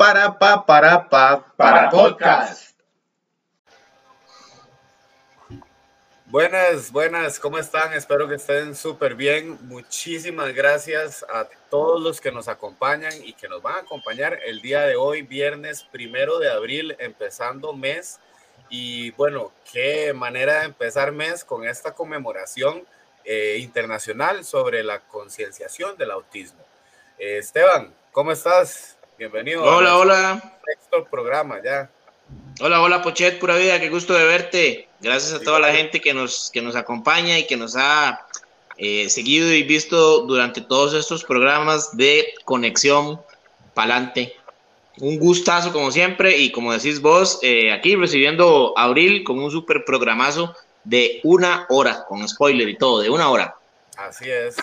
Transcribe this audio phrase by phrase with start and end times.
[0.00, 2.74] para pa para pa para podcast.
[6.24, 7.92] Buenas, buenas, ¿cómo están?
[7.92, 9.58] Espero que estén súper bien.
[9.68, 14.62] Muchísimas gracias a todos los que nos acompañan y que nos van a acompañar el
[14.62, 18.20] día de hoy, viernes primero de abril, empezando mes.
[18.70, 22.86] Y bueno, qué manera de empezar mes con esta conmemoración
[23.26, 26.64] eh, internacional sobre la concienciación del autismo.
[27.18, 28.96] Eh, Esteban, ¿cómo estás?
[29.20, 29.62] Bienvenido.
[29.62, 30.54] Hola, hola.
[30.64, 31.90] Sexto programa ya.
[32.58, 34.88] Hola, hola, Pochet, pura vida, qué gusto de verte.
[35.02, 38.26] Gracias a toda la gente que nos, que nos acompaña y que nos ha
[38.78, 43.20] eh, seguido y visto durante todos estos programas de conexión
[43.74, 44.34] pa'lante.
[45.00, 47.42] Un gustazo como siempre y como decís vos,
[47.74, 53.02] aquí recibiendo a Abril con un super programazo de una hora, con spoiler y todo,
[53.02, 53.54] de una hora.
[53.98, 54.56] Así es,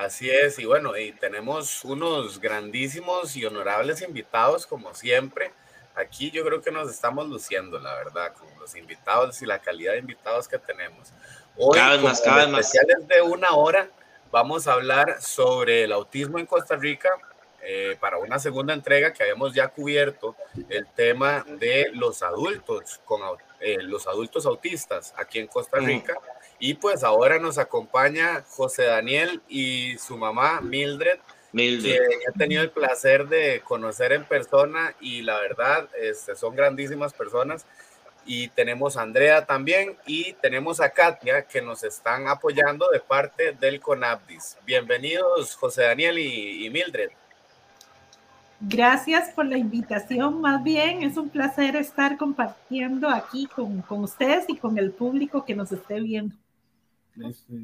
[0.00, 5.52] así es, y bueno, y tenemos unos grandísimos y honorables invitados, como siempre.
[5.94, 9.92] Aquí yo creo que nos estamos luciendo, la verdad, con los invitados y la calidad
[9.92, 11.12] de invitados que tenemos.
[11.56, 12.60] Hoy, cada vez más, cada vez más.
[12.60, 13.88] Especiales de una hora,
[14.30, 17.10] vamos a hablar sobre el autismo en Costa Rica,
[17.62, 20.34] eh, para una segunda entrega que habíamos ya cubierto
[20.70, 23.20] el tema de los adultos con
[23.60, 26.14] eh, los adultos autistas aquí en Costa Rica.
[26.62, 31.18] Y pues ahora nos acompaña José Daniel y su mamá Mildred,
[31.52, 31.96] Mildred.
[31.96, 37.14] que he tenido el placer de conocer en persona y la verdad este, son grandísimas
[37.14, 37.64] personas.
[38.26, 43.52] Y tenemos a Andrea también y tenemos a Katia que nos están apoyando de parte
[43.52, 44.58] del CONAPDIS.
[44.66, 47.08] Bienvenidos José Daniel y, y Mildred.
[48.60, 50.42] Gracias por la invitación.
[50.42, 55.46] Más bien, es un placer estar compartiendo aquí con, con ustedes y con el público
[55.46, 56.36] que nos esté viendo.
[57.16, 57.54] Este,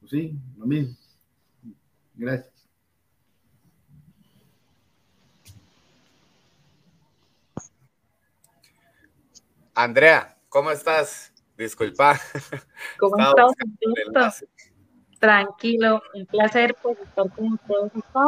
[0.00, 0.96] pues sí, lo mismo.
[2.14, 2.52] Gracias.
[9.74, 11.32] Andrea, ¿cómo estás?
[11.56, 12.18] Disculpa.
[12.98, 14.44] ¿Cómo estás?
[15.18, 18.26] Tranquilo, un placer por estar con ustedes acá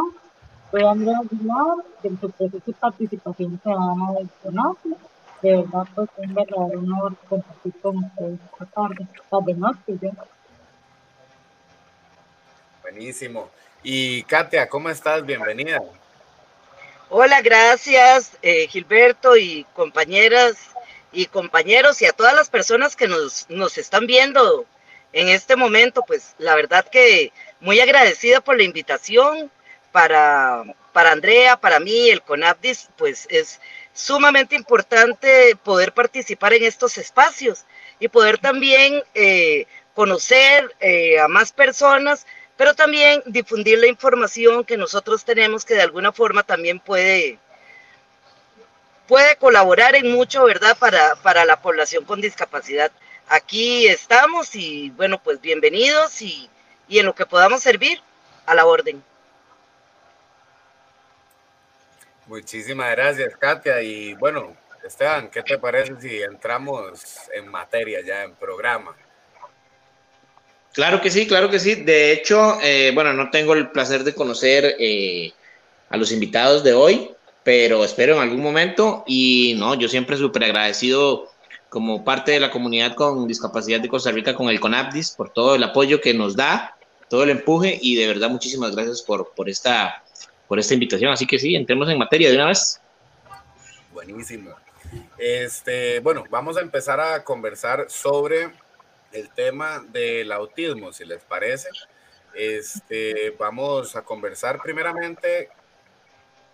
[0.71, 4.89] soy Andrea Aguilar, del proceso de participación ciudadana del CONACE.
[5.41, 10.11] De verdad, pues es un verdadero honor compartir con ustedes esta tarde, tarde noche ya.
[12.85, 13.49] Buenísimo.
[13.81, 15.25] Y Katia, ¿cómo estás?
[15.25, 15.81] Bienvenida.
[17.09, 20.55] Hola, gracias eh, Gilberto y compañeras
[21.11, 24.67] y compañeros y a todas las personas que nos, nos están viendo
[25.13, 29.49] en este momento, pues la verdad que muy agradecida por la invitación
[29.91, 30.63] para,
[30.93, 33.61] para Andrea, para mí, el CONAPDIS, pues es
[33.93, 37.65] sumamente importante poder participar en estos espacios
[37.99, 39.65] y poder también eh,
[39.95, 42.27] conocer eh, a más personas,
[42.57, 47.37] pero también difundir la información que nosotros tenemos que de alguna forma también puede,
[49.07, 52.91] puede colaborar en mucho, ¿verdad?, para, para la población con discapacidad.
[53.27, 56.49] Aquí estamos y bueno, pues bienvenidos y,
[56.87, 58.01] y en lo que podamos servir
[58.45, 59.03] a la orden.
[62.27, 63.81] Muchísimas gracias, Katia.
[63.81, 67.01] Y bueno, Esteban, ¿qué te parece si entramos
[67.33, 68.95] en materia ya, en programa?
[70.75, 71.75] Claro que sí, claro que sí.
[71.75, 75.31] De hecho, eh, bueno, no tengo el placer de conocer eh,
[75.89, 77.11] a los invitados de hoy,
[77.43, 79.05] pero espero en algún momento.
[79.07, 81.31] Y no, yo siempre súper agradecido
[81.69, 85.55] como parte de la comunidad con discapacidad de Costa Rica, con el CONAPDIS, por todo
[85.55, 86.77] el apoyo que nos da,
[87.09, 90.03] todo el empuje y de verdad muchísimas gracias por, por esta
[90.49, 91.11] por esta invitación.
[91.11, 92.81] Así que sí, entremos en materia de una vez.
[93.93, 94.51] Buenísimo.
[95.17, 98.51] Este, bueno, vamos a empezar a conversar sobre
[99.11, 101.69] el tema del autismo, si les parece.
[102.33, 105.49] Este, vamos a conversar primeramente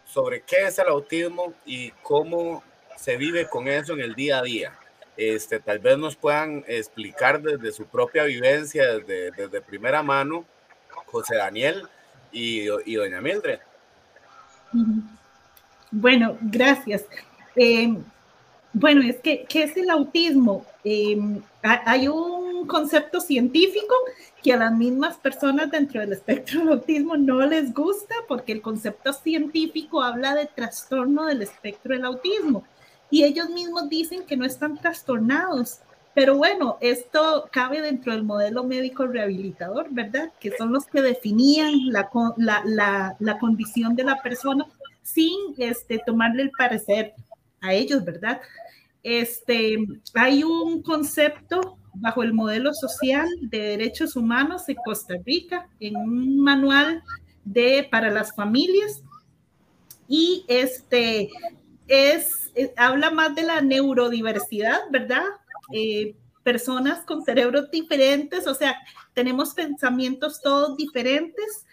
[0.06, 2.63] sobre qué es el autismo y cómo
[2.97, 4.78] se vive con eso en el día a día.
[5.17, 10.45] Este, tal vez nos puedan explicar desde su propia vivencia, desde, desde primera mano,
[11.06, 11.88] José Daniel
[12.31, 13.59] y, y doña Mildred.
[15.91, 17.05] Bueno, gracias.
[17.55, 17.93] Eh,
[18.73, 20.66] bueno, es que, ¿qué es el autismo?
[20.84, 21.17] Eh,
[21.61, 23.93] hay un concepto científico
[24.43, 28.61] que a las mismas personas dentro del espectro del autismo no les gusta porque el
[28.61, 32.63] concepto científico habla de trastorno del espectro del autismo
[33.11, 35.79] y ellos mismos dicen que no están trastornados.
[36.13, 40.31] Pero bueno, esto cabe dentro del modelo médico rehabilitador, ¿verdad?
[40.40, 44.66] Que son los que definían la, la, la, condición de la persona
[45.03, 47.13] sin este, tomarle el parecer
[47.61, 48.41] a ellos, ¿verdad?
[49.03, 49.78] Este,
[50.13, 56.40] hay un concepto bajo el modelo social de derechos humanos en Costa Rica, en un
[56.40, 57.03] manual
[57.43, 59.03] de, para las familias,
[60.08, 61.29] y este
[61.88, 65.23] es, habla más de la neurodiversidad, ¿verdad?
[65.73, 68.76] Eh, personas con cerebros diferentes, o sea,
[69.14, 71.66] tenemos pensamientos todos diferentes.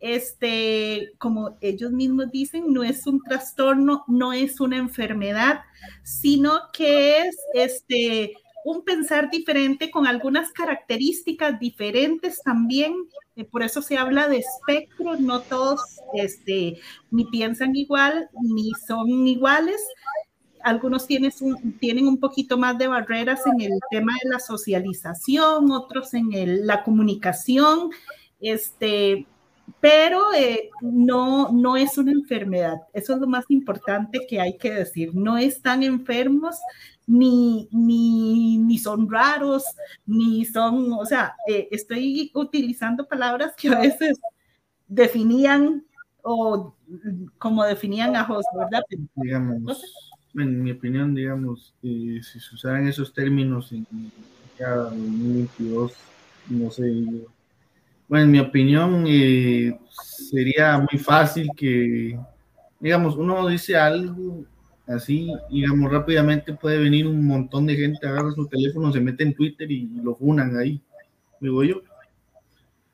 [0.00, 5.60] Este, como ellos mismos dicen, no es un trastorno, no es una enfermedad,
[6.02, 12.94] sino que es este, un pensar diferente con algunas características diferentes también.
[13.36, 15.80] Eh, por eso se habla de espectro, no todos
[16.14, 16.78] este,
[17.10, 19.80] ni piensan igual, ni son iguales.
[20.62, 25.72] Algunos tienen un, tienen un poquito más de barreras en el tema de la socialización,
[25.72, 27.90] otros en el, la comunicación,
[28.40, 29.26] este,
[29.80, 32.76] pero eh, no, no es una enfermedad.
[32.92, 35.14] Eso es lo más importante que hay que decir.
[35.14, 36.56] No están enfermos,
[37.06, 39.64] ni, ni, ni son raros,
[40.06, 44.20] ni son, o sea, eh, estoy utilizando palabras que a veces
[44.88, 45.84] definían
[46.22, 46.74] o
[47.38, 48.82] como definían a José, ¿verdad?
[49.16, 49.82] Digamos,
[50.34, 53.86] en mi opinión, digamos, eh, si se usaran esos términos en
[54.58, 55.92] ya 2022,
[56.50, 56.92] no sé,
[58.08, 62.18] bueno, en mi opinión eh, sería muy fácil que,
[62.80, 64.44] digamos, uno dice algo
[64.86, 69.34] así, digamos, rápidamente puede venir un montón de gente, agarra su teléfono, se mete en
[69.34, 70.82] Twitter y lo funan ahí,
[71.40, 71.82] digo yo.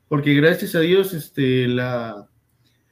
[0.08, 2.28] Porque gracias a Dios, este, la,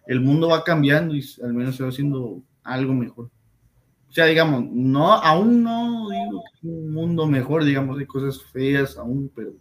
[0.06, 3.30] el mundo va cambiando y al menos se va haciendo algo mejor.
[4.08, 8.96] O sea, digamos, no, aún no digo que un mundo mejor, digamos, hay cosas feas
[8.96, 9.52] aún, pero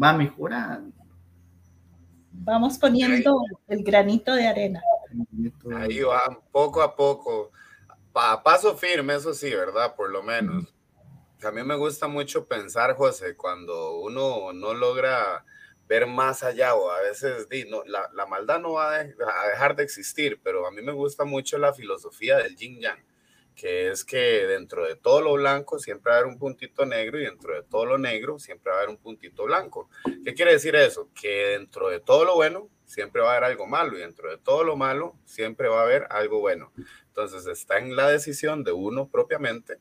[0.00, 1.03] va mejorando.
[2.42, 4.82] Vamos poniendo el granito de arena.
[5.76, 7.52] Ahí va, poco a poco
[8.14, 9.94] a paso firme, eso sí, ¿verdad?
[9.94, 10.72] Por lo menos.
[11.42, 15.44] A mí me gusta mucho pensar, José, cuando uno no logra
[15.86, 19.82] ver más allá o a veces no, la, la, maldad no va a, dejar de
[19.82, 22.98] existir, pero a mí me gusta mucho la filosofía del yin yang,
[23.54, 27.20] que es que dentro de todo lo blanco siempre va a haber un puntito negro
[27.20, 29.88] y dentro de todo lo negro siempre va a haber un puntito blanco.
[30.24, 31.08] ¿Qué quiere decir eso?
[31.14, 34.38] Que dentro de todo lo bueno siempre va a haber algo malo y dentro de
[34.38, 36.72] todo lo malo siempre va a haber algo bueno.
[37.06, 39.78] Entonces está en la decisión de uno propiamente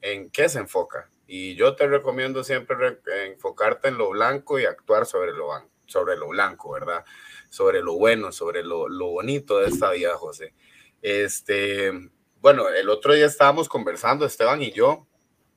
[0.00, 1.10] en qué se enfoca.
[1.26, 5.48] Y yo te recomiendo siempre enfocarte en lo blanco y actuar sobre lo,
[5.86, 7.04] sobre lo blanco, ¿verdad?
[7.50, 10.54] Sobre lo bueno, sobre lo, lo bonito de esta vida, José.
[11.02, 11.92] Este,
[12.40, 15.06] bueno, el otro día estábamos conversando, Esteban y yo,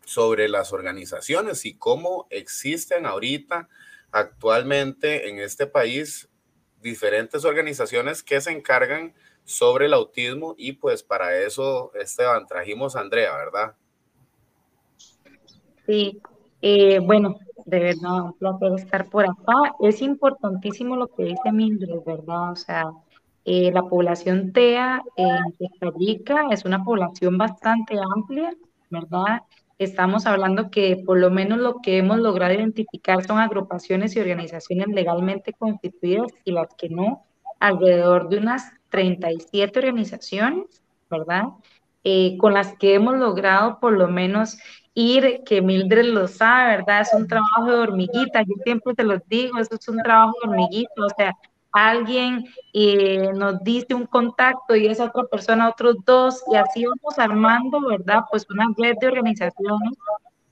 [0.06, 3.70] sobre las organizaciones y cómo existen ahorita
[4.12, 6.30] actualmente en este país
[6.81, 13.02] diferentes organizaciones que se encargan sobre el autismo y pues para eso, Esteban, trajimos a
[13.02, 13.76] Andrea, ¿verdad?
[15.86, 16.22] Sí,
[16.62, 19.76] eh, bueno, de verdad, un placer estar por acá.
[19.80, 22.52] Es importantísimo lo que dice Mildred, ¿verdad?
[22.52, 22.86] O sea,
[23.51, 28.54] eh, la población TEA en Costa Rica es una población bastante amplia,
[28.92, 29.42] ¿verdad?
[29.80, 34.90] Estamos hablando que por lo menos lo que hemos logrado identificar son agrupaciones y organizaciones
[34.90, 37.25] legalmente constituidas y las que no,
[37.60, 41.45] alrededor de unas 37 organizaciones, ¿verdad?
[42.04, 44.60] Eh, con las que hemos logrado por lo menos
[44.94, 47.02] ir, que Mildred lo sabe, ¿verdad?
[47.02, 50.50] Es un trabajo de hormiguita, yo siempre te lo digo, eso es un trabajo de
[50.50, 51.36] hormiguita, o sea,
[51.71, 57.18] alguien eh, nos dice un contacto y esa otra persona otros dos, y así vamos
[57.18, 58.21] armando, ¿verdad?
[58.31, 59.94] Pues una red de organizaciones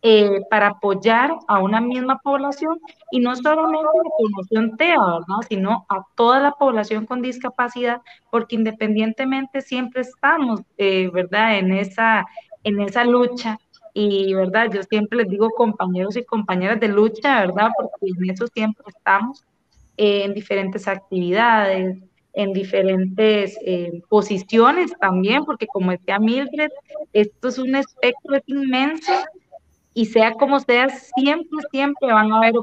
[0.04, 2.80] eh, para apoyar a una misma población
[3.12, 5.48] y no solamente la población TEA, ¿verdad?
[5.50, 12.26] sino a toda la población con discapacidad, porque independientemente siempre estamos, eh, ¿verdad?, en esa,
[12.64, 13.58] en esa lucha.
[13.94, 14.70] Y, ¿verdad?
[14.72, 17.72] Yo siempre les digo compañeros y compañeras de lucha, ¿verdad?
[17.76, 19.44] Porque en eso siempre estamos,
[19.98, 21.98] eh, en diferentes actividades,
[22.34, 23.58] en diferentes
[24.10, 26.70] posiciones también, porque como decía Mildred,
[27.12, 29.12] esto es un espectro inmenso
[29.98, 32.54] y sea como sea, siempre, siempre van a haber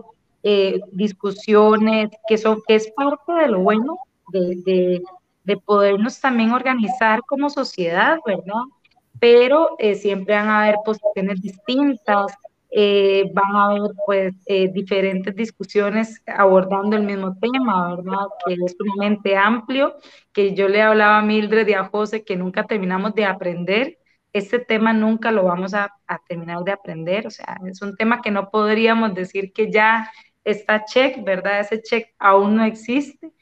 [0.45, 3.99] eh, discusiones que, son, que es parte de lo bueno
[4.29, 5.03] de, de,
[5.43, 8.63] de, podernos también organizar como sociedad, ¿verdad?
[9.19, 12.27] Pero eh, siempre van a haber posiciones distintas,
[12.77, 14.35] eh, van a haber pues
[14.73, 18.27] diferentes discusiones abordando el mismo tema, ¿verdad?
[18.45, 19.97] Que es sumamente amplio,
[20.33, 23.99] que yo le hablaba a Mildred y a José que nunca terminamos de aprender
[24.35, 25.93] este tema nunca lo vamos a,
[26.29, 30.11] terminar de aprender, o sea, es un tema que no podríamos decir que ya
[30.43, 31.61] está check, ¿verdad?
[31.61, 33.33] Ese check aún no existe.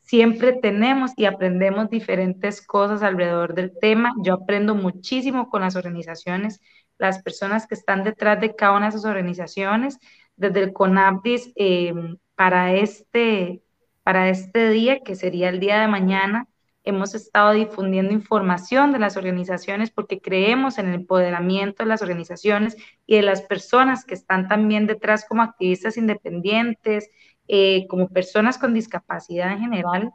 [0.00, 4.12] Siempre tenemos y aprendemos diferentes cosas alrededor del tema.
[4.22, 6.60] Yo aprendo muchísimo con las organizaciones,
[7.02, 9.98] las personas que están detrás de cada una de esas organizaciones,
[10.36, 13.62] desde el CONAPDIS em, para, este,
[14.02, 16.46] para este día, que sería el día de mañana,
[16.84, 22.76] hemos estado difundiendo información de las organizaciones porque creemos en el empoderamiento de las organizaciones
[23.06, 27.10] y de las personas que están también detrás como activistas independientes,
[27.48, 30.12] eh, como personas con discapacidad en general,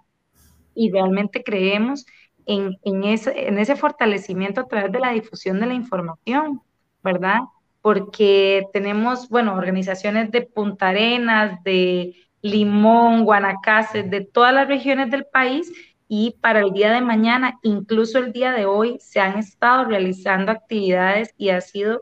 [0.73, 2.05] y realmente creemos
[2.45, 6.61] en, en, ese, en ese fortalecimiento a través de la difusión de la información,
[7.07, 7.39] ¿verdad?
[7.81, 15.25] Porque tenemos, bueno, organizaciones de Punta Arenas, de Limón, Guanacaste, de todas las regiones del
[15.25, 15.71] país
[16.09, 20.51] y para el día de mañana, incluso el día de hoy, se han estado realizando
[20.51, 22.01] actividades y ha sido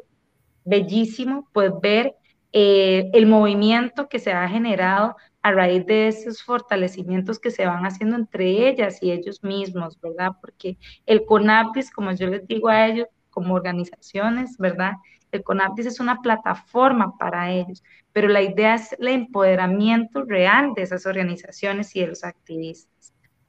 [0.63, 2.15] bellísimo pues ver
[2.51, 7.85] eh, el movimiento que se ha generado a raíz de esos fortalecimientos que se van
[7.85, 10.31] haciendo entre ellas y ellos mismos, ¿verdad?
[10.41, 14.93] Porque el CONAPIS, como yo les digo a ellos, como organizaciones, ¿verdad?
[15.31, 20.81] El CONAPIS es una plataforma para ellos, pero la idea es el empoderamiento real de
[20.81, 22.95] esas organizaciones y de los activistas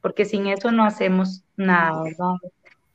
[0.07, 2.35] porque sin eso no hacemos nada, ¿verdad?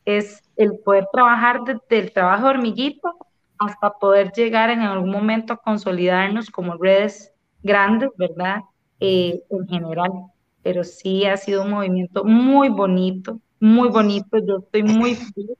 [0.05, 3.17] Es el poder trabajar desde el trabajo hormiguito
[3.59, 7.33] hasta poder llegar en algún momento a consolidarnos como redes
[7.63, 8.61] grandes, ¿verdad?
[9.01, 10.09] Eh, en general.
[10.63, 14.37] Pero sí ha sido un movimiento muy bonito, muy bonito.
[14.47, 15.57] Yo estoy muy feliz.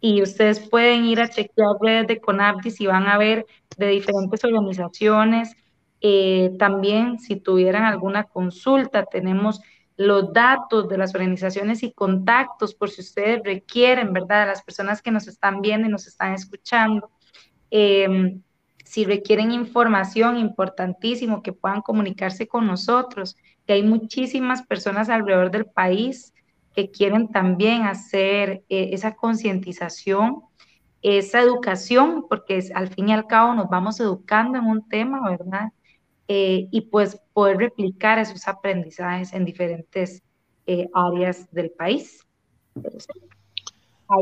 [0.00, 4.44] Y ustedes pueden ir a chequear redes de Conaptis y van a ver de diferentes
[4.44, 5.56] organizaciones.
[6.00, 9.60] Eh, también, si tuvieran alguna consulta, tenemos
[9.96, 14.46] los datos de las organizaciones y contactos por si ustedes requieren, ¿verdad?
[14.46, 17.10] Las personas que nos están viendo y nos están escuchando.
[17.70, 18.40] Em,
[18.84, 23.36] si requieren información, importantísimo que puedan comunicarse con nosotros,
[23.66, 26.32] que hay muchísimas personas alrededor del país
[26.78, 30.42] que quieren también hacer eh, esa concientización,
[31.02, 35.72] esa educación, porque al fin y al cabo nos vamos educando en un tema, ¿verdad?
[36.28, 40.22] Eh, y pues poder replicar esos aprendizajes en diferentes
[40.68, 42.24] eh, áreas del país.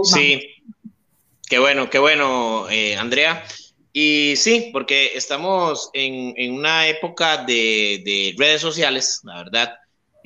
[0.05, 0.41] Sí,
[1.51, 3.45] qué bueno, qué bueno, Andrea.
[3.93, 9.75] Y sí, porque estamos en, en una época de, de, redes sociales, la verdad.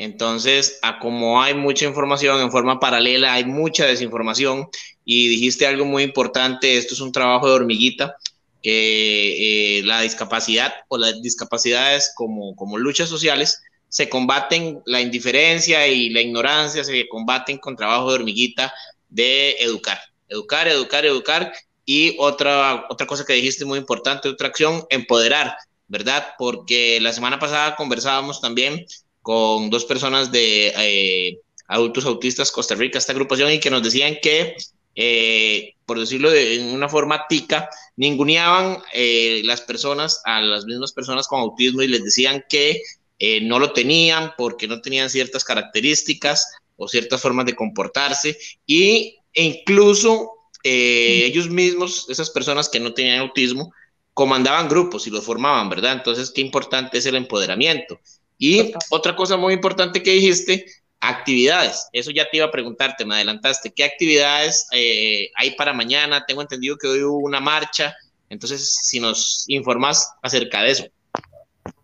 [0.01, 4.67] Entonces, como hay mucha información en forma paralela, hay mucha desinformación.
[5.05, 8.17] Y dijiste algo muy importante, esto es un trabajo de hormiguita
[8.63, 16.09] eh, la discapacidad o las discapacidades como, como luchas sociales se combaten la indiferencia y
[16.09, 18.73] la ignorancia, se combaten con trabajo de hormiguita
[19.11, 19.99] de educar,
[20.31, 21.53] educar, educar, educar.
[21.85, 25.57] Y otra, otra cosa que dijiste muy importante, otra acción, empoderar,
[25.89, 26.29] ¿verdad?
[26.39, 28.87] Porque la semana pasada conversábamos también
[29.23, 34.17] con dos personas de eh, adultos autistas Costa Rica, esta agrupación, y que nos decían
[34.23, 34.57] que
[34.95, 40.93] eh, por decirlo de, en una forma tica, ninguneaban eh, las personas a las mismas
[40.93, 42.83] personas con autismo y les decían que
[43.19, 49.17] eh, no lo tenían porque no tenían ciertas características o ciertas formas de comportarse y,
[49.33, 53.73] e incluso ellos mismos, esas personas que no tenían autismo,
[54.13, 55.95] comandaban grupos y los formaban, ¿verdad?
[55.95, 57.99] Entonces, qué importante es el empoderamiento.
[58.41, 60.65] Y otra cosa muy importante que dijiste
[61.03, 63.73] Actividades, eso ya te iba a preguntarte, me adelantaste.
[63.73, 66.27] ¿Qué actividades eh, hay para mañana?
[66.27, 67.95] Tengo entendido que hoy hubo una marcha,
[68.29, 70.85] entonces si nos informas acerca de eso.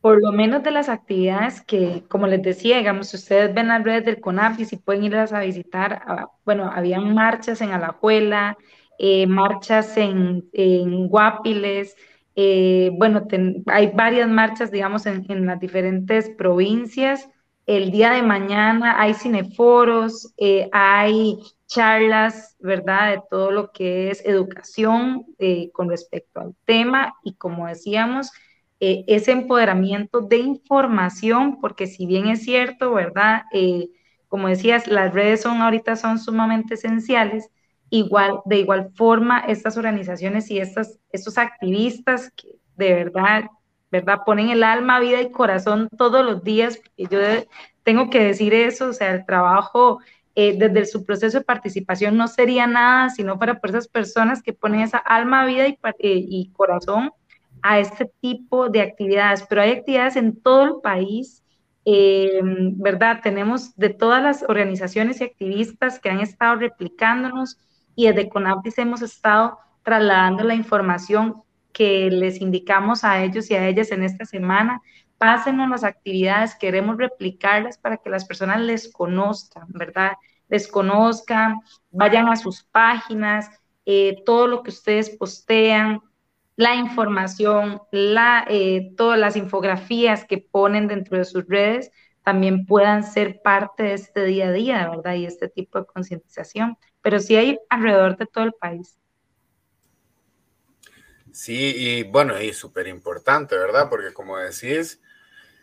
[0.02, 4.04] Por lo menos de las actividades que, como les decía, digamos, ustedes ven las redes
[4.04, 8.58] del CONAP y si pueden irlas a visitar, ah, bueno, habían marchas en Alajuela,
[8.98, 11.96] eh, marchas en, en Guapiles,
[12.36, 13.26] eh, bueno,
[13.66, 17.28] hay varias marchas, digamos, en, las diferentes provincias
[17.66, 23.10] el día de mañana hay cineforos, eh, hay charlas, ¿verdad?
[23.10, 28.30] De todo lo que es educación eh, con respecto al tema y como decíamos,
[28.78, 33.42] eh, ese empoderamiento de información, porque si bien es cierto, ¿verdad?
[34.28, 37.48] como decías, las redes son ahorita son sumamente esenciales,
[37.90, 43.44] igual, de igual forma, estas organizaciones y estas, estos activistas que de verdad
[43.90, 44.20] ¿verdad?
[44.24, 46.80] Ponen el alma, vida y corazón todos los días.
[46.96, 47.18] Yo
[47.82, 50.00] tengo que decir eso, o sea, el trabajo
[50.34, 54.80] eh, desde su proceso de participación no sería nada sino para esas personas que ponen
[54.80, 57.12] esa alma, vida y, eh, y corazón
[57.62, 59.44] a este tipo de actividades.
[59.48, 61.42] Pero hay actividades en todo el país.
[61.88, 63.20] Eh, ¿Verdad?
[63.22, 67.58] Tenemos de todas las organizaciones y activistas que han estado replicándonos
[67.96, 73.66] y desde CONAPIS hemos estado trasladando la información que les indicamos a ellos y a
[73.66, 74.80] ellas en esta semana.
[75.18, 80.12] Pásenos las actividades, queremos replicarlas para que las personas les conozcan, ¿verdad?
[80.48, 81.60] Les conozcan,
[81.90, 83.50] vayan a sus páginas,
[83.86, 86.00] eh, todo lo que ustedes postean,
[86.56, 91.90] la información, eh, todas las infografías que ponen dentro de sus redes,
[92.22, 95.14] también puedan ser parte de este día a día, ¿verdad?
[95.14, 96.76] Y este tipo de concientización.
[97.06, 98.98] Pero sí hay alrededor de todo el país.
[101.30, 103.88] Sí, y bueno, y súper importante, ¿verdad?
[103.88, 105.00] Porque como decís,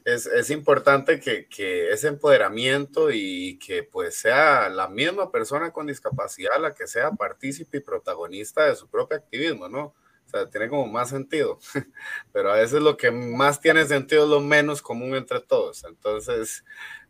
[0.05, 5.87] es, es importante que, que, ese empoderamiento y que pues sea la misma persona con
[5.87, 9.93] discapacidad la que sea partícipe y protagonista de su propio activismo, ¿no?
[10.25, 11.59] O sea, tiene como más sentido,
[12.31, 15.83] pero a veces lo que más tiene sentido es lo menos común entre todos.
[15.83, 16.63] Entonces,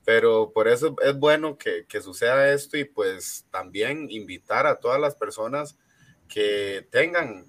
[0.05, 5.00] pero por eso es bueno que, que suceda esto y pues también invitar a todas
[5.00, 5.77] las personas
[6.27, 7.45] que tengan,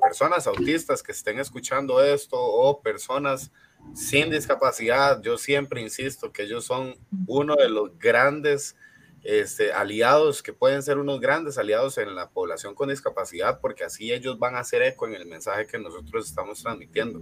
[0.00, 3.50] personas autistas que estén escuchando esto o personas
[3.94, 6.96] sin discapacidad, yo siempre insisto que ellos son
[7.26, 8.76] uno de los grandes
[9.22, 14.12] este, aliados, que pueden ser unos grandes aliados en la población con discapacidad, porque así
[14.12, 17.20] ellos van a hacer eco en el mensaje que nosotros estamos transmitiendo.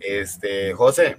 [0.00, 1.16] Este, José,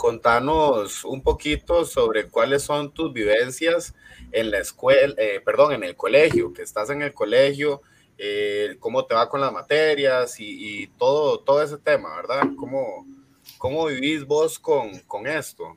[0.00, 3.94] contanos un poquito sobre cuáles son tus vivencias
[4.32, 7.82] en la escuela, eh, perdón, en el colegio, que estás en el colegio,
[8.16, 12.44] eh, cómo te va con las materias y, y, todo, todo ese tema, ¿verdad?
[12.56, 13.06] ¿Cómo,
[13.58, 15.76] ¿Cómo vivís vos con, con esto?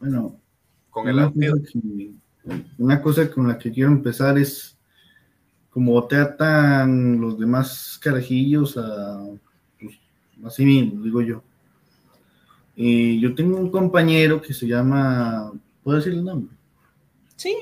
[0.00, 0.40] Bueno,
[0.90, 2.10] con el una cosa, que,
[2.76, 4.76] una cosa con la que quiero empezar es
[5.70, 9.24] como tratan los demás carajillos a,
[9.78, 9.94] pues,
[10.44, 11.44] así mismo, digo yo.
[12.74, 15.52] Y yo tengo un compañero que se llama,
[15.82, 16.54] ¿puedo decir el nombre?
[17.36, 17.54] Sí.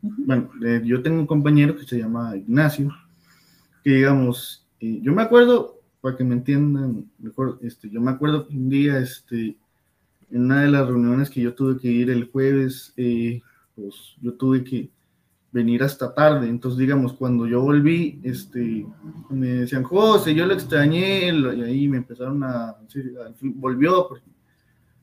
[0.00, 2.90] Bueno, eh, yo tengo un compañero que se llama Ignacio,
[3.82, 8.46] que digamos, eh, yo me acuerdo para que me entiendan mejor, este, yo me acuerdo
[8.46, 9.56] que un día, este,
[10.30, 13.40] en una de las reuniones que yo tuve que ir el jueves, eh,
[13.74, 14.90] pues yo tuve que
[15.50, 18.86] venir hasta tarde, entonces digamos, cuando yo volví, este,
[19.30, 24.26] me decían, José, yo lo extrañé, y ahí me empezaron a, decir, volvió, porque,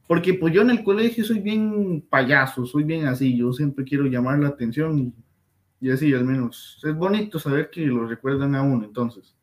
[0.07, 4.05] porque pues yo en el colegio soy bien payaso, soy bien así, yo siempre quiero
[4.05, 5.13] llamar la atención y,
[5.87, 9.35] y así al menos, es bonito saber que lo recuerdan a uno, entonces.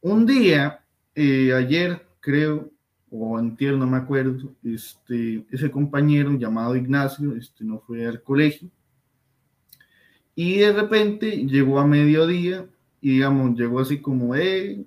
[0.00, 2.70] Un día, eh, ayer creo,
[3.10, 8.70] o antier, no me acuerdo, este, ese compañero llamado Ignacio este, no fue al colegio.
[10.34, 12.66] Y de repente llegó a mediodía
[13.00, 14.84] y digamos, llegó así como, eh,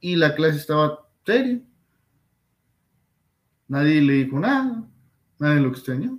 [0.00, 1.60] y la clase estaba seria.
[3.72, 4.86] Nadie le dijo nada,
[5.38, 6.18] nadie lo extrañó.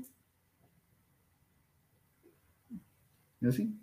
[3.39, 3.79] Y así.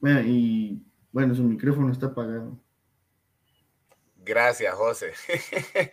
[0.00, 2.60] Bueno, y bueno, su micrófono está apagado.
[4.18, 5.12] Gracias, José.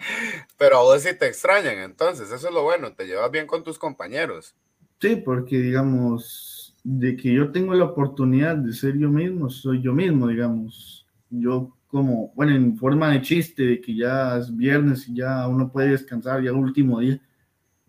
[0.58, 3.64] Pero a vos sí te extrañan, entonces, eso es lo bueno, te llevas bien con
[3.64, 4.54] tus compañeros.
[5.00, 9.94] Sí, porque digamos, de que yo tengo la oportunidad de ser yo mismo, soy yo
[9.94, 11.08] mismo, digamos.
[11.30, 15.72] Yo como, bueno, en forma de chiste, de que ya es viernes y ya uno
[15.72, 17.22] puede descansar, ya último día,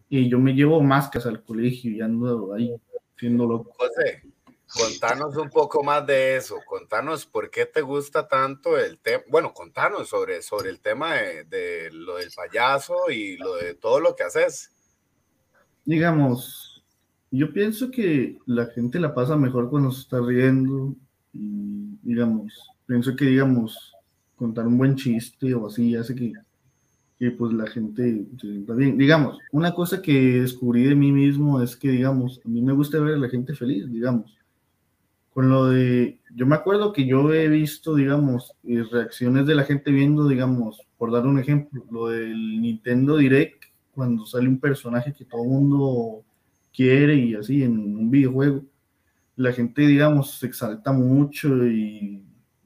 [0.09, 2.75] y yo me llevo máscaras al colegio y ando ahí
[3.17, 3.73] siendo loco.
[3.79, 4.23] José,
[4.75, 9.53] Contanos un poco más de eso, contanos por qué te gusta tanto el tema, bueno,
[9.53, 14.23] contanos sobre, sobre el tema de, lo del payaso y lo de todo lo que
[14.23, 14.71] haces.
[15.85, 16.83] Digamos,
[17.31, 20.95] yo pienso que la gente la pasa mejor cuando se está riendo
[21.35, 23.92] y, digamos, pienso que, digamos,
[24.43, 26.33] contar un buen chiste o así hace que,
[27.19, 28.99] que pues la gente se sienta bien.
[28.99, 33.01] Digamos, una cosa que descubrí de mí mismo es que, digamos, a mí me gusta
[33.01, 34.37] ver a la gente feliz, digamos
[35.33, 39.65] con lo de, yo me acuerdo que yo he visto, digamos, eh, reacciones de la
[39.65, 45.15] gente viendo, digamos, por dar un ejemplo, lo del Nintendo Direct, cuando sale un personaje
[45.15, 46.23] que todo el mundo
[46.75, 48.63] quiere y así en un videojuego,
[49.37, 52.23] la gente, digamos, se exalta mucho y,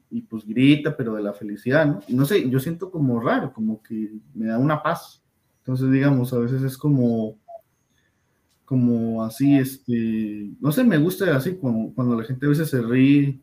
[0.09, 1.99] y pues grita, pero de la felicidad, ¿no?
[2.07, 5.21] No sé, yo siento como raro, como que me da una paz.
[5.59, 7.37] Entonces, digamos, a veces es como
[8.67, 12.81] como así, este, no sé, me gusta así cuando, cuando la gente a veces se
[12.81, 13.39] ríe,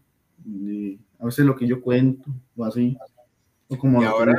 [1.18, 2.94] a veces lo que yo cuento, o así,
[3.68, 4.36] o como y ahora,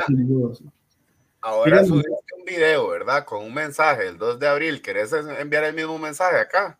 [1.40, 3.24] ahora subiste un video, ¿verdad?
[3.24, 6.78] Con un mensaje el 2 de abril, ¿querés enviar el mismo mensaje acá?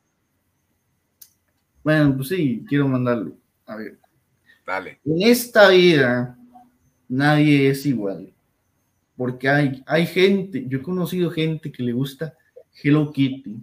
[1.83, 3.33] Bueno, pues sí, quiero mandarlo.
[3.67, 3.99] A ver.
[5.05, 6.37] En esta vida
[7.09, 8.33] nadie es igual.
[9.17, 12.35] Porque hay, hay gente, yo he conocido gente que le gusta
[12.83, 13.57] Hello Kitty,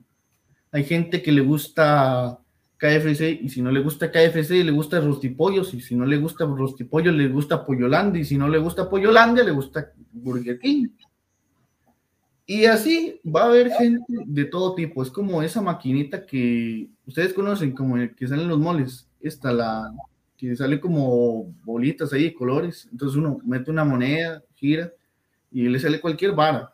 [0.72, 2.39] hay gente que le gusta
[2.78, 6.46] KFC y si no le gusta KFC le gusta Rostipollos y si no le gusta
[6.46, 10.88] Rostipollo le gusta Pollolandia y si no le gusta Pollolandia le gusta Burger King.
[12.46, 15.02] Y así va a haber gente de todo tipo.
[15.02, 19.08] Es como esa maquinita que ustedes conocen, como el que salen los moles.
[19.22, 19.94] Esta, la
[20.50, 22.90] que sale como bolitas ahí de colores.
[22.92, 24.92] Entonces uno mete una moneda, gira
[25.50, 26.70] y le sale cualquier vara.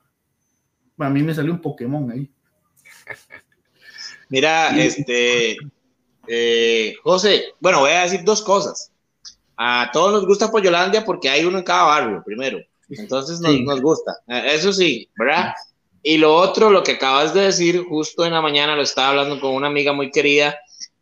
[0.97, 2.31] Para mí me salió un Pokémon ahí.
[4.29, 5.55] Mira, este,
[6.27, 8.91] eh, José, bueno, voy a decir dos cosas.
[9.55, 12.59] A todos nos gusta Pollolandia porque hay uno en cada barrio, primero.
[12.89, 14.17] Entonces nos, nos gusta.
[14.27, 15.53] Eh, eso sí, ¿verdad?
[16.01, 19.39] Y lo otro, lo que acabas de decir, justo en la mañana lo estaba hablando
[19.39, 20.57] con una amiga muy querida,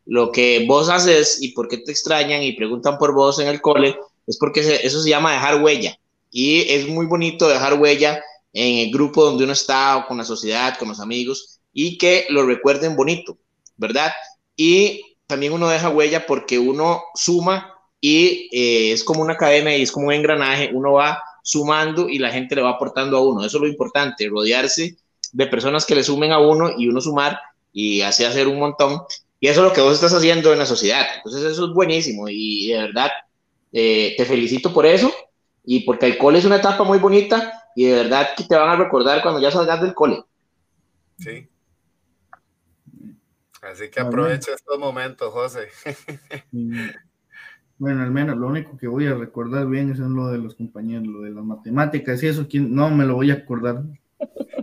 [0.08, 3.62] lo que vos haces y por qué te extrañan y preguntan por vos en el
[3.62, 5.98] cole, es porque eso se llama dejar huella.
[6.32, 8.22] Y es muy bonito dejar huella
[8.54, 12.26] en el grupo donde uno está, o con la sociedad, con los amigos, y que
[12.30, 13.38] lo recuerden bonito,
[13.76, 14.12] ¿verdad?
[14.56, 19.82] Y también uno deja huella porque uno suma y eh, es como una cadena y
[19.82, 23.46] es como un engranaje, uno va sumando y la gente le va aportando a uno.
[23.46, 24.98] Eso es lo importante, rodearse
[25.32, 27.40] de personas que le sumen a uno y uno sumar
[27.74, 29.02] y así hacer un montón.
[29.40, 31.06] Y eso es lo que vos estás haciendo en la sociedad.
[31.18, 33.12] Entonces eso es buenísimo y de verdad
[33.72, 35.14] eh, te felicito por eso
[35.64, 38.70] y porque el cole es una etapa muy bonita y de verdad que te van
[38.70, 40.24] a recordar cuando ya salgas del cole.
[41.20, 41.48] Sí.
[43.62, 45.70] Así que aprovecha estos momentos, José.
[47.80, 51.06] Bueno, al menos lo único que voy a recordar bien es lo de los compañeros,
[51.06, 53.84] lo de las matemáticas y eso, no me lo voy a acordar.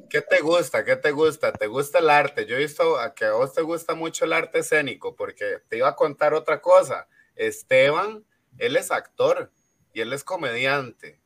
[0.08, 0.84] ¿Qué te gusta?
[0.84, 1.52] ¿Qué te gusta?
[1.52, 2.46] ¿Te gusta el arte?
[2.46, 5.78] Yo he visto a que a vos te gusta mucho el arte escénico, porque te
[5.78, 7.08] iba a contar otra cosa.
[7.34, 8.24] Esteban,
[8.58, 9.50] él es actor
[9.92, 11.20] y él es comediante.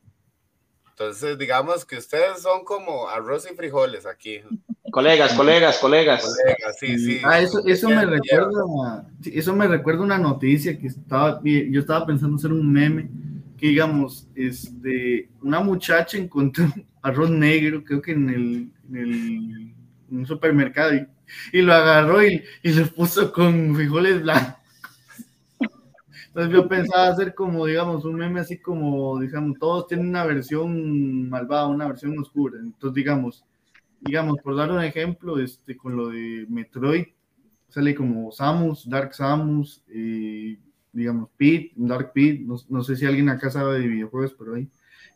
[0.89, 4.41] Entonces, digamos que ustedes son como arroz y frijoles aquí.
[4.91, 6.21] Colegas, colegas, colegas.
[6.21, 7.21] Colegas, sí, sí.
[7.23, 12.35] Ah, eso, eso me recuerda, eso me recuerda una noticia que estaba, yo estaba pensando
[12.35, 13.09] hacer un meme,
[13.57, 16.65] que digamos, este, una muchacha encontró
[17.01, 19.75] arroz negro, creo que en el, en
[20.09, 20.93] un supermercado,
[21.53, 24.59] y, lo agarró y, y lo puso con frijoles blancos.
[26.29, 31.27] Entonces yo pensaba hacer como, digamos, un meme así como, digamos, todos tienen una versión
[31.27, 32.59] malvada, una versión oscura.
[32.59, 33.43] Entonces, digamos,
[33.99, 37.07] digamos, por dar un ejemplo, este, con lo de Metroid,
[37.67, 40.57] sale como Samus, Dark Samus, eh,
[40.91, 44.69] digamos, Pete, Dark Pete, no, sé si alguien acá sabe de videojuegos, pero ahí.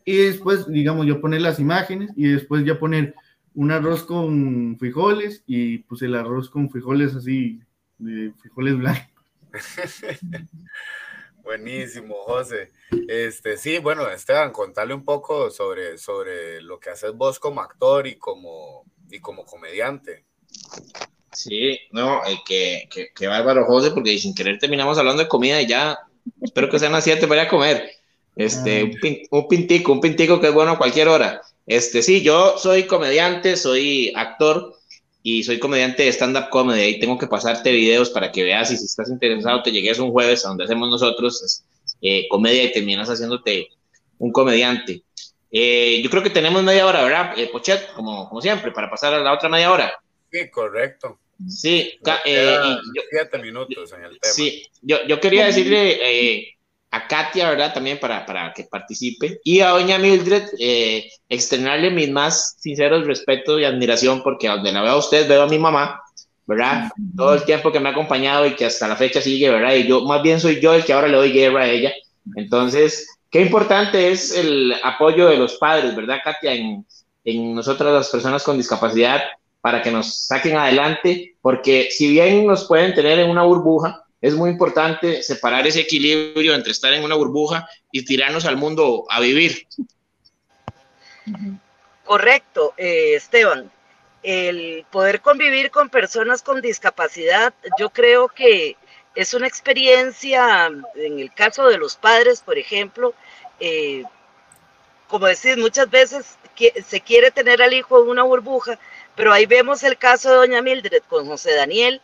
[0.04, 3.14] Y después, digamos, yo poner las imágenes y después ya poner
[3.54, 7.60] un arroz con frijoles y pues el arroz con frijoles así,
[7.98, 9.24] de frijoles blancos.
[11.42, 12.72] Buenísimo, José.
[13.06, 18.06] Este, sí, bueno, Esteban, contale un poco sobre, sobre lo que haces vos como actor
[18.06, 20.24] y como, y como comediante.
[21.32, 25.66] Sí, no, eh, que, que, bárbaro, José, porque sin querer terminamos hablando de comida y
[25.66, 25.98] ya
[26.40, 27.90] espero que sean las 7 para a comer.
[28.36, 28.90] Este, un,
[29.30, 31.42] un, pintico, un pintico que es bueno a cualquier hora.
[31.66, 34.74] Este, sí, yo soy comediante, soy actor
[35.22, 38.76] y soy comediante de stand-up comedy y tengo que pasarte videos para que veas y
[38.76, 41.64] si estás interesado te llegues un jueves a donde hacemos nosotros
[42.02, 43.68] eh, comedia y terminas haciéndote
[44.18, 45.02] un comediante.
[45.50, 47.92] Eh, yo creo que tenemos media hora, ¿verdad, eh, Pochet?
[47.94, 49.98] Como, como siempre, para pasar a la otra media hora.
[50.30, 51.18] Sí, correcto.
[51.48, 54.34] Sí, siete minutos en el tema.
[54.34, 56.53] Sí, yo, yo quería decirle
[56.94, 57.74] a Katia, ¿verdad?
[57.74, 59.40] También para, para que participe.
[59.42, 64.82] Y a doña Mildred, eh, externarle mis más sinceros respetos y admiración, porque donde la
[64.82, 66.00] veo a usted, veo a mi mamá,
[66.46, 66.92] ¿verdad?
[67.16, 69.74] Todo el tiempo que me ha acompañado y que hasta la fecha sigue, ¿verdad?
[69.74, 71.92] Y yo, más bien soy yo el que ahora le doy guerra a ella.
[72.36, 76.52] Entonces, qué importante es el apoyo de los padres, ¿verdad, Katia?
[76.52, 76.86] En,
[77.24, 79.20] en nosotras las personas con discapacidad
[79.60, 84.32] para que nos saquen adelante, porque si bien nos pueden tener en una burbuja, es
[84.32, 89.20] muy importante separar ese equilibrio entre estar en una burbuja y tirarnos al mundo a
[89.20, 89.66] vivir.
[92.04, 93.70] Correcto, eh, Esteban.
[94.22, 98.78] El poder convivir con personas con discapacidad, yo creo que
[99.14, 103.12] es una experiencia, en el caso de los padres, por ejemplo,
[103.60, 104.04] eh,
[105.06, 106.38] como decís, muchas veces
[106.86, 108.78] se quiere tener al hijo en una burbuja,
[109.16, 112.00] pero ahí vemos el caso de doña Mildred con José Daniel,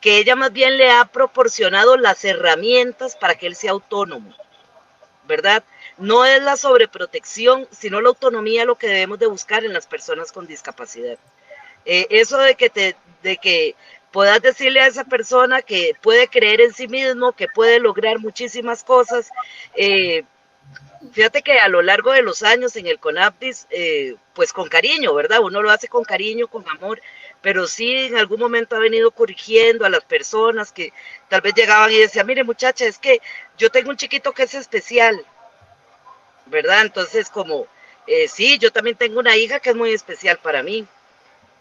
[0.00, 4.34] que ella más bien le ha proporcionado las herramientas para que él sea autónomo,
[5.26, 5.64] ¿verdad?
[5.98, 10.32] No es la sobreprotección, sino la autonomía lo que debemos de buscar en las personas
[10.32, 11.18] con discapacidad.
[11.84, 13.74] Eh, eso de que, te, de que
[14.12, 18.82] puedas decirle a esa persona que puede creer en sí mismo, que puede lograr muchísimas
[18.84, 19.30] cosas.
[19.74, 20.24] Eh,
[21.12, 25.14] fíjate que a lo largo de los años en el CONAPDIS, eh, pues con cariño,
[25.14, 25.40] ¿verdad?
[25.40, 27.00] Uno lo hace con cariño, con amor,
[27.46, 30.92] pero sí en algún momento ha venido corrigiendo a las personas que
[31.28, 33.20] tal vez llegaban y decían, mire muchacha, es que
[33.56, 35.24] yo tengo un chiquito que es especial,
[36.46, 36.82] ¿verdad?
[36.82, 37.68] Entonces como,
[38.08, 40.88] eh, sí, yo también tengo una hija que es muy especial para mí,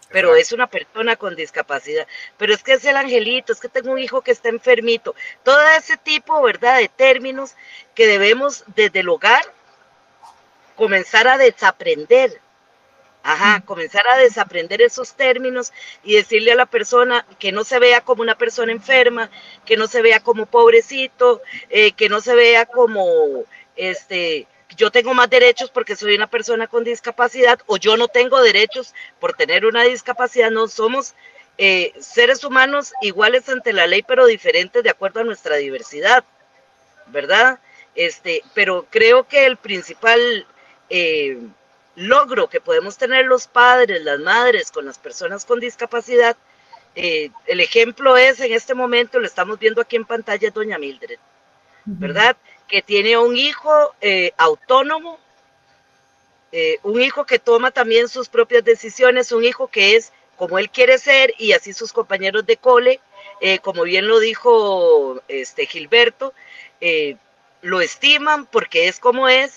[0.10, 3.92] pero es una persona con discapacidad, pero es que es el angelito, es que tengo
[3.92, 7.54] un hijo que está enfermito, todo ese tipo, ¿verdad?, de términos
[7.94, 9.44] que debemos desde el hogar
[10.76, 12.42] comenzar a desaprender,
[13.28, 18.02] Ajá, comenzar a desaprender esos términos y decirle a la persona que no se vea
[18.02, 19.32] como una persona enferma,
[19.66, 23.44] que no se vea como pobrecito, eh, que no se vea como,
[23.76, 24.46] este,
[24.78, 28.94] yo tengo más derechos porque soy una persona con discapacidad o yo no tengo derechos
[29.20, 30.52] por tener una discapacidad.
[30.52, 31.16] No somos
[31.58, 36.24] eh, seres humanos iguales ante la ley, pero diferentes de acuerdo a nuestra diversidad,
[37.08, 37.58] ¿verdad?
[37.96, 40.46] Este, pero creo que el principal...
[40.92, 41.40] Eh,
[41.96, 46.36] logro que podemos tener los padres, las madres con las personas con discapacidad,
[46.96, 51.20] eh, el ejemplo es en este momento, lo estamos viendo aquí en pantalla, doña Mildred,
[51.84, 52.38] ¿verdad?
[52.68, 55.20] Que tiene un hijo eh, autónomo,
[56.54, 60.70] eh, un hijo que toma también sus propias decisiones, un hijo que es como él
[60.70, 63.00] quiere ser y así sus compañeros de cole,
[63.62, 66.34] como bien lo dijo este Gilberto,
[67.62, 69.56] lo estiman porque es como es,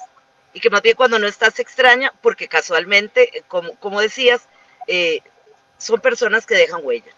[0.52, 4.48] y que más bien cuando no estás extraña, porque casualmente, eh, como, como decías,
[4.86, 5.20] eh,
[5.76, 7.12] son personas que dejan huella,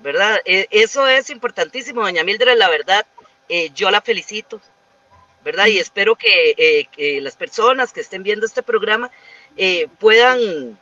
[0.00, 0.40] ¿verdad?
[0.44, 3.06] E, eso es importantísimo, doña Mildred, la verdad,
[3.48, 4.60] eh, yo la felicito,
[5.44, 5.66] ¿verdad?
[5.66, 9.10] Y espero que, que, las personas que estén viendo este programa
[9.98, 10.78] puedan,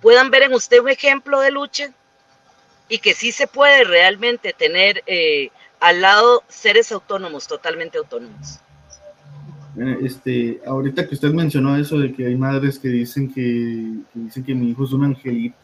[0.00, 1.92] puedan ver en usted un ejemplo de lucha
[2.88, 5.02] y que sí se puede realmente tener
[5.80, 8.60] al lado seres autónomos, totalmente autónomos.
[9.78, 14.54] Este, ahorita que usted mencionó eso de que hay madres que dicen que, dicen que
[14.54, 15.56] mi hijo es un angelito,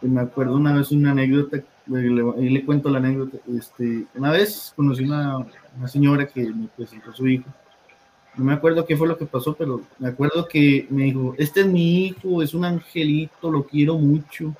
[0.00, 1.58] pues me acuerdo una vez una anécdota,
[1.94, 7.10] ahí le cuento la anécdota, este, una vez conocí una, una señora que me presentó
[7.10, 7.48] a su hijo,
[8.36, 11.60] no me acuerdo qué fue lo que pasó, pero me acuerdo que me dijo, este
[11.60, 14.54] es mi hijo, es un angelito, lo quiero mucho,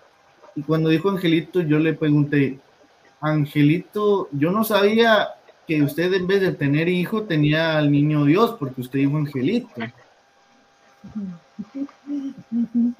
[0.54, 2.60] y cuando dijo angelito yo le pregunté,
[3.20, 5.28] angelito, yo no sabía
[5.66, 9.68] que usted en vez de tener hijo tenía al niño Dios, porque usted dijo angelito.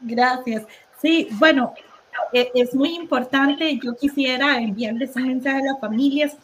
[0.00, 0.64] Gracias.
[1.00, 1.74] Sí, bueno,
[2.32, 3.78] e, es muy importante.
[3.82, 6.36] Yo quisiera enviarles un mensaje a las familias.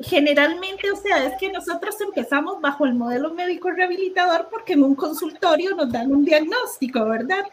[0.00, 4.96] Generalmente, o sea, es que nosotros empezamos bajo el modelo médico rehabilitador porque en un
[4.96, 7.44] consultorio nos dan un diagnóstico, ¿verdad?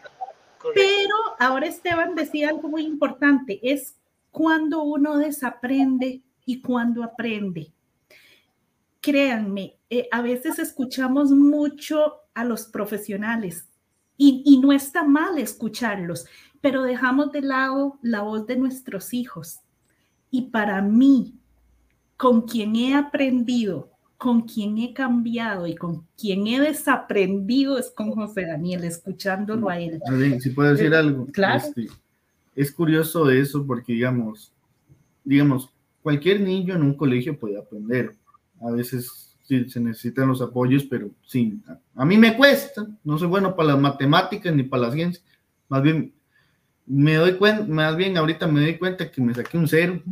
[0.74, 3.94] Pero ahora Esteban decía algo muy importante, es
[4.30, 7.72] cuando uno desaprende y cuando aprende.
[9.00, 13.66] Créanme, eh, a veces escuchamos mucho a los profesionales
[14.16, 16.26] y, y no está mal escucharlos,
[16.60, 19.60] pero dejamos de lado la voz de nuestros hijos.
[20.30, 21.34] Y para mí,
[22.18, 28.10] con quien he aprendido, con quien he cambiado y con quien he desaprendido es con
[28.10, 29.98] José Daniel, escuchándolo a él.
[30.40, 31.26] Si puedo decir Eh, algo.
[31.32, 31.56] claro.
[31.66, 31.88] Este,
[32.54, 34.52] es curioso eso porque, digamos,
[35.24, 35.70] digamos,
[36.02, 38.14] cualquier niño en un colegio puede aprender.
[38.60, 42.86] A veces sí se necesitan los apoyos, pero sí, a, a mí me cuesta.
[43.04, 45.22] No soy bueno para las matemáticas ni para la ciencia.
[45.68, 46.12] Más bien,
[46.86, 50.02] me doy cuenta, más bien ahorita me doy cuenta que me saqué un cero.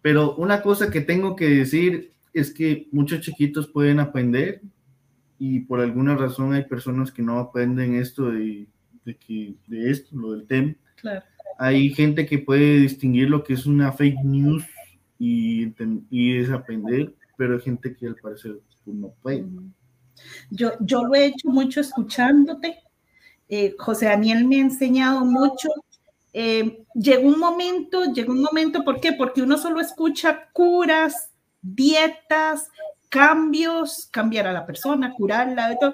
[0.00, 4.62] Pero una cosa que tengo que decir es que muchos chiquitos pueden aprender
[5.38, 8.66] y por alguna razón hay personas que no aprenden esto de,
[9.04, 10.74] de, que, de esto, lo del tema.
[11.02, 11.22] Claro.
[11.58, 14.64] Hay gente que puede distinguir lo que es una fake news
[15.18, 15.74] y,
[16.10, 19.44] y desaprender, pero hay gente que al parecer pues, no puede.
[20.50, 22.78] Yo, yo lo he hecho mucho escuchándote.
[23.48, 25.68] Eh, José Daniel me ha enseñado mucho.
[26.32, 29.12] Eh, llegó un momento, llegó un momento, ¿por qué?
[29.12, 32.70] Porque uno solo escucha curas, dietas,
[33.08, 35.92] cambios, cambiar a la persona, curarla, de todo.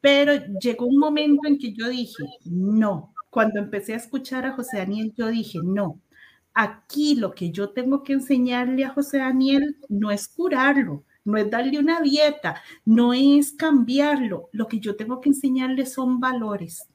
[0.00, 3.11] Pero llegó un momento en que yo dije, no.
[3.32, 5.98] Cuando empecé a escuchar a José Daniel, yo dije, no.
[6.52, 11.48] Aquí lo que yo tengo que enseñarle a José Daniel no es curarlo, no es
[11.48, 14.50] darle una dieta, no es cambiarlo.
[14.52, 16.86] Lo que yo tengo que enseñarle son valores.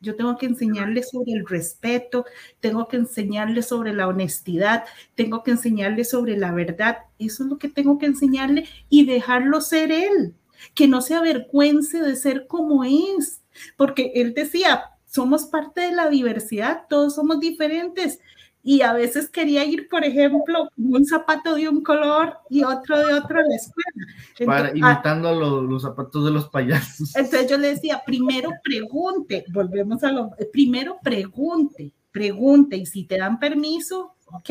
[0.00, 2.24] Yo tengo que enseñarle sobre el respeto,
[2.58, 6.98] tengo que enseñarle sobre la honestidad, tengo que enseñarle sobre la verdad.
[7.20, 10.34] Eso es lo que tengo que enseñarle y dejarlo ser él,
[10.74, 13.42] que no se avergüence de ser como es,
[13.76, 18.18] porque él decía, somos parte de la diversidad, todos somos diferentes.
[18.64, 23.14] Y a veces quería ir, por ejemplo, un zapato de un color y otro de
[23.14, 24.46] otro a la escuela.
[24.46, 27.14] Para, Entonces, ah, imitando los, los zapatos de los payasos.
[27.14, 33.18] entonces yo le decía, primero pregunte, volvemos a lo, primero pregunte, pregunte y si te
[33.18, 34.50] dan permiso, ok,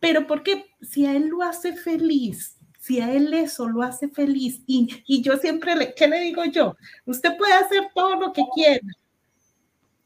[0.00, 4.62] pero porque si a él lo hace feliz, si a él eso lo hace feliz
[4.66, 6.74] y, y yo siempre, le, ¿qué le digo yo?
[7.04, 8.80] Usted puede hacer todo lo que quiera,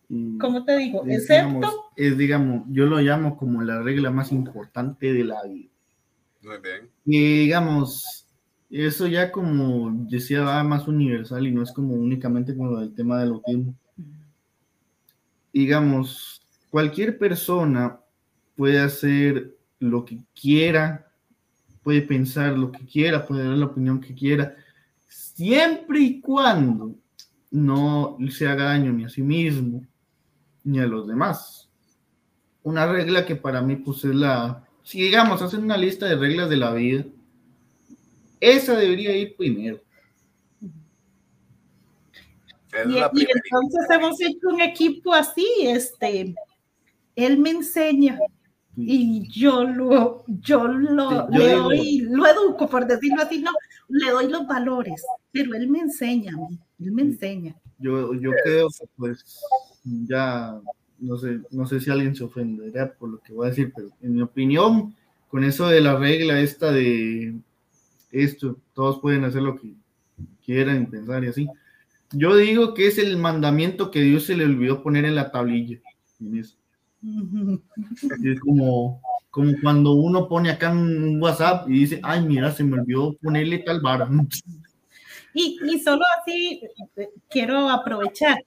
[0.09, 1.05] Y ¿cómo te digo?
[1.07, 5.43] es, Excepto, digamos, es, digamos, yo lo llamo como la regla más importante de la
[5.45, 5.71] vida.
[6.43, 6.91] Muy bien.
[7.05, 8.27] Y digamos,
[8.71, 12.95] eso ya como decía va más universal y no es como únicamente con lo del
[12.95, 13.75] tema del autismo.
[15.53, 17.99] Digamos, cualquier persona
[18.57, 21.11] puede hacer lo que quiera,
[21.83, 24.55] puede pensar lo que quiera, puede dar la opinión que quiera,
[25.09, 26.95] siempre y cuando
[27.51, 29.83] no se haga daño ni a sí mismo
[30.67, 31.71] ni a los demás.
[32.63, 36.51] Una regla que para mí pues es la, si digamos, hacen una lista de reglas
[36.51, 37.05] de la vida,
[38.41, 39.81] esa debería ir primero.
[42.85, 46.35] Y, entonces hemos hecho un equipo así, este,
[47.15, 48.19] él me enseña
[48.77, 53.53] y yo lo, yo lo, le doy, lo educo, por decirlo así, no,
[53.89, 55.03] le doy los valores,
[55.33, 57.57] pero él me enseña a mí, él me enseña.
[57.79, 59.41] Yo, yo creo que pues
[59.85, 60.59] ya,
[60.99, 63.89] no sé, no sé si alguien se ofenderá por lo que voy a decir, pero
[64.03, 64.95] en mi opinión,
[65.29, 67.35] con eso de la regla esta de
[68.11, 69.75] esto, todos pueden hacer lo que
[70.45, 71.49] quieran pensar y así.
[72.13, 75.79] Yo digo que es el mandamiento que Dios se le olvidó poner en la tablilla.
[78.25, 82.79] Es como, como cuando uno pone acá un WhatsApp y dice, ay, mira, se me
[82.79, 84.09] olvidó ponerle tal vara.
[85.37, 86.63] Y, y solo así
[86.97, 88.43] eh, quiero aprovechar,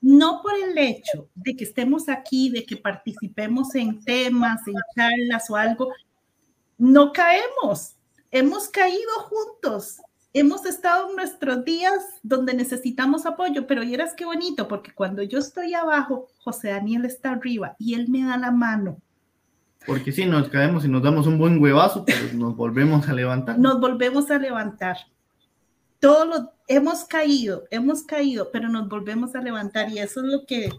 [0.00, 5.50] no por el hecho de que estemos aquí, de que participemos en temas, en charlas
[5.50, 5.92] o algo,
[6.78, 7.96] no caemos
[8.30, 10.00] hemos caído juntos,
[10.32, 15.38] hemos estado en nuestros días donde necesitamos apoyo, pero vieras qué bonito, porque cuando yo
[15.38, 19.00] estoy abajo, José Daniel está arriba y él me da la mano.
[19.86, 23.58] Porque si nos caemos y nos damos un buen huevazo, pero nos volvemos a levantar.
[23.58, 24.98] Nos volvemos a levantar.
[26.00, 30.46] Todos los, hemos caído, hemos caído, pero nos volvemos a levantar y eso es lo
[30.46, 30.70] que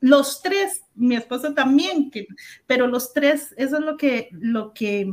[0.00, 2.26] los tres, mi esposo también, que,
[2.66, 5.12] pero los tres, eso es lo que, lo que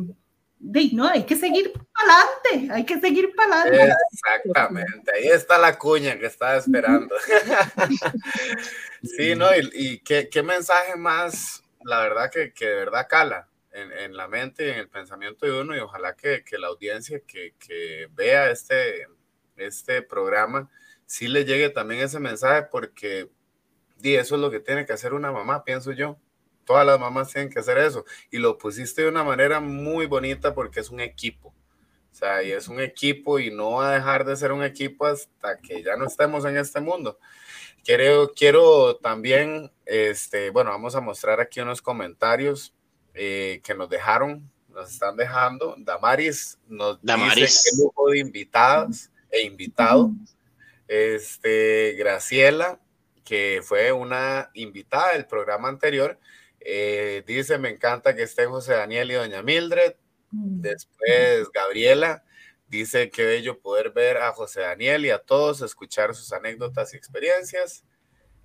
[0.60, 3.96] no, hay que seguir para adelante, hay que seguir para adelante.
[4.14, 7.16] Exactamente, ahí está la cuña que estaba esperando.
[9.04, 9.48] sí, ¿no?
[9.56, 14.70] Y, qué, mensaje más, la verdad que, que de verdad cala en, la mente y
[14.70, 19.08] en el pensamiento de uno y ojalá que, la audiencia que, vea este,
[19.56, 20.70] este programa
[21.06, 23.30] sí le llegue también ese mensaje porque
[24.04, 26.18] y eso es lo que tiene que hacer una mamá, pienso yo
[26.66, 28.06] Todas las mamás tienen que hacer eso.
[28.30, 31.50] Y lo pusiste de una manera muy bonita porque es un equipo.
[31.50, 35.06] O sea, y es un equipo y no va a dejar de ser un equipo
[35.06, 37.18] hasta que ya no estemos en este mundo.
[37.84, 42.74] Quiero, quiero también, este, bueno, vamos a mostrar aquí unos comentarios
[43.14, 45.76] eh, que nos dejaron, nos están dejando.
[45.80, 50.12] Damaris nos dice qué lujo de invitadas e invitado.
[50.88, 52.80] Este, Graciela,
[53.24, 56.20] que fue una invitada del programa anterior,
[56.60, 59.96] eh, dice, me encanta que estén José Daniel y Doña Mildred.
[60.32, 62.24] Después Gabriela
[62.68, 66.98] dice, qué bello poder ver a José Daniel y a todos, escuchar sus anécdotas y
[66.98, 67.84] experiencias.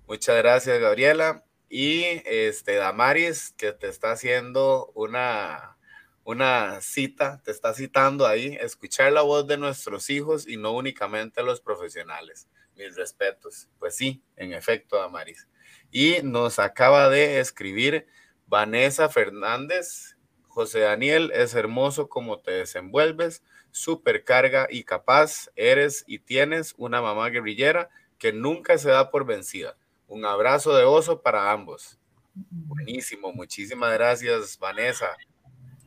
[0.07, 1.43] Muchas gracias, Gabriela.
[1.69, 5.77] Y este Damaris, que te está haciendo una,
[6.23, 11.43] una cita, te está citando ahí, escuchar la voz de nuestros hijos y no únicamente
[11.43, 12.47] los profesionales.
[12.75, 13.67] Mis respetos.
[13.79, 15.47] Pues sí, en efecto, Damaris.
[15.91, 18.07] Y nos acaba de escribir
[18.45, 20.15] Vanessa Fernández.
[20.47, 27.29] José Daniel, es hermoso como te desenvuelves, supercarga y capaz eres y tienes una mamá
[27.29, 29.77] guerrillera que nunca se da por vencida.
[30.07, 31.97] Un abrazo de oso para ambos.
[32.33, 35.07] Buenísimo, muchísimas gracias, Vanessa.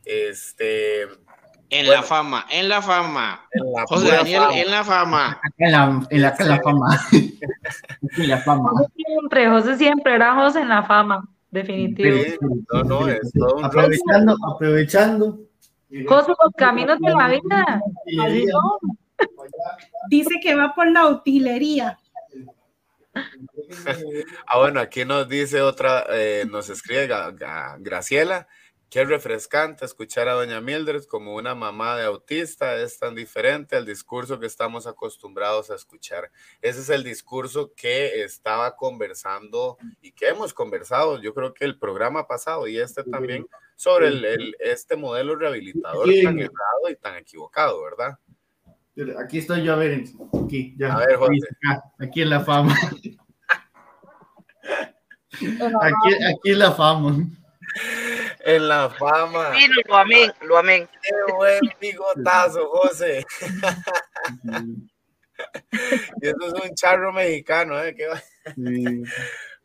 [0.05, 1.07] Este,
[1.73, 3.47] en la fama, en la fama.
[3.87, 5.39] José Daniel, en la fama.
[5.57, 6.31] En la, en la,
[6.61, 6.99] fama.
[8.17, 8.71] en la fama.
[8.95, 12.17] Siempre, José siempre era José en la fama, definitivo.
[12.73, 15.39] no, no, es todo aprovechando, aprovechando.
[16.09, 17.81] José, los caminos de la vida.
[20.09, 21.97] Dice que va por la utilería.
[24.47, 27.09] ah, bueno, aquí nos dice otra, eh, nos escribe
[27.79, 28.47] Graciela
[28.91, 33.85] Qué refrescante escuchar a doña Mildred como una mamá de autista, es tan diferente al
[33.85, 36.29] discurso que estamos acostumbrados a escuchar.
[36.61, 41.79] Ese es el discurso que estaba conversando y que hemos conversado, yo creo que el
[41.79, 47.81] programa pasado y este también, sobre el, este modelo rehabilitador tan errado y tan equivocado,
[47.81, 48.19] ¿verdad?
[49.23, 50.03] Aquí estoy yo, a ver,
[50.43, 50.95] aquí, ya.
[50.95, 51.47] A ver, José.
[51.97, 52.75] Aquí en la fama.
[55.47, 57.17] Aquí, aquí en la fama
[58.43, 59.53] en la fama.
[59.55, 60.89] Sí, lo amén, lo amén.
[61.01, 63.25] Qué buen bigotazo, José.
[66.21, 67.95] y eso es un charro mexicano, ¿eh?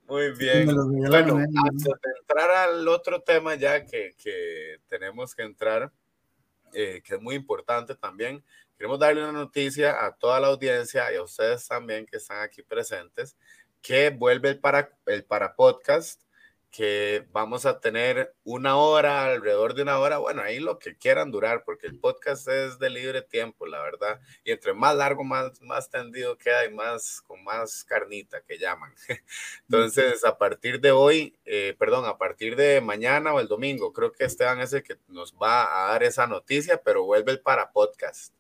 [0.09, 0.66] Muy bien.
[1.09, 5.91] Bueno, antes de entrar al otro tema ya que, que tenemos que entrar,
[6.72, 8.45] eh, que es muy importante también.
[8.77, 12.62] Queremos darle una noticia a toda la audiencia y a ustedes también que están aquí
[12.62, 13.37] presentes,
[13.87, 16.20] que vuelve el para, el para podcast
[16.72, 21.30] que vamos a tener una hora, alrededor de una hora, bueno, ahí lo que quieran
[21.30, 25.62] durar, porque el podcast es de libre tiempo, la verdad, y entre más largo, más,
[25.62, 28.93] más tendido queda y más con más carnita que llaman.
[29.70, 34.11] Entonces, a partir de hoy, eh, perdón, a partir de mañana o el domingo, creo
[34.11, 37.70] que Esteban es el que nos va a dar esa noticia, pero vuelve el para
[37.70, 38.34] podcast.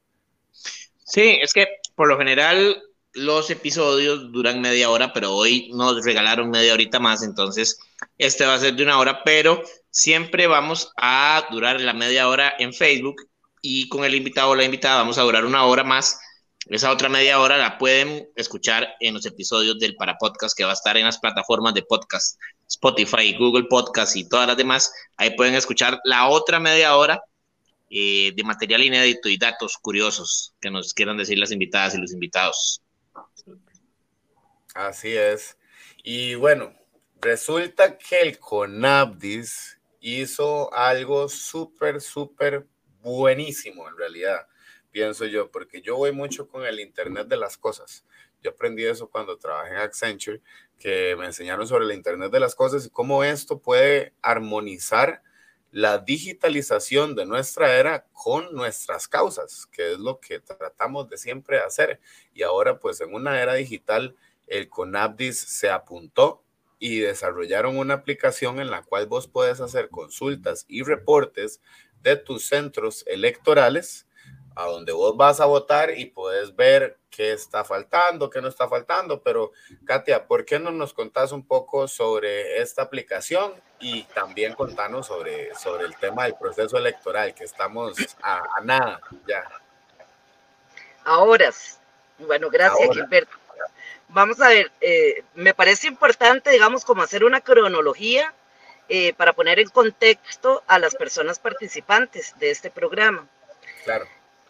[0.50, 2.82] Sí, es que por lo general
[3.16, 7.78] los episodios duran media hora, pero hoy nos regalaron media horita más, entonces
[8.18, 12.54] este va a ser de una hora, pero siempre vamos a durar la media hora
[12.58, 13.16] en Facebook
[13.62, 16.20] y con el invitado o la invitada vamos a durar una hora más.
[16.66, 20.70] Esa otra media hora la pueden escuchar en los episodios del Para Podcast que va
[20.70, 22.38] a estar en las plataformas de podcast,
[22.68, 24.92] Spotify, Google Podcast y todas las demás.
[25.16, 27.22] Ahí pueden escuchar la otra media hora
[27.88, 32.12] eh, de material inédito y datos curiosos que nos quieran decir las invitadas y los
[32.12, 32.82] invitados.
[34.76, 35.56] Así es.
[36.04, 36.74] Y bueno,
[37.18, 42.66] resulta que el CONABDIS hizo algo súper, súper
[43.00, 44.46] buenísimo en realidad,
[44.90, 48.04] pienso yo, porque yo voy mucho con el Internet de las Cosas.
[48.42, 50.42] Yo aprendí eso cuando trabajé en Accenture,
[50.78, 55.22] que me enseñaron sobre el Internet de las Cosas y cómo esto puede armonizar
[55.70, 61.60] la digitalización de nuestra era con nuestras causas, que es lo que tratamos de siempre
[61.60, 61.98] hacer.
[62.34, 64.14] Y ahora, pues en una era digital,
[64.46, 66.42] el CONABDIS se apuntó
[66.78, 71.60] y desarrollaron una aplicación en la cual vos puedes hacer consultas y reportes
[72.02, 74.06] de tus centros electorales
[74.54, 78.66] a donde vos vas a votar y puedes ver qué está faltando, qué no está
[78.66, 79.20] faltando.
[79.22, 79.52] Pero,
[79.84, 85.54] Katia, ¿por qué no nos contás un poco sobre esta aplicación y también contanos sobre,
[85.54, 89.44] sobre el tema del proceso electoral, que estamos a, nada ya?
[91.04, 91.52] Ahora,
[92.18, 93.45] bueno, gracias, Gilberto
[94.08, 98.32] vamos a ver, eh, me parece importante, digamos, como hacer una cronología
[98.88, 103.26] eh, para poner en contexto a las personas participantes de este programa.
[103.84, 104.06] Claro.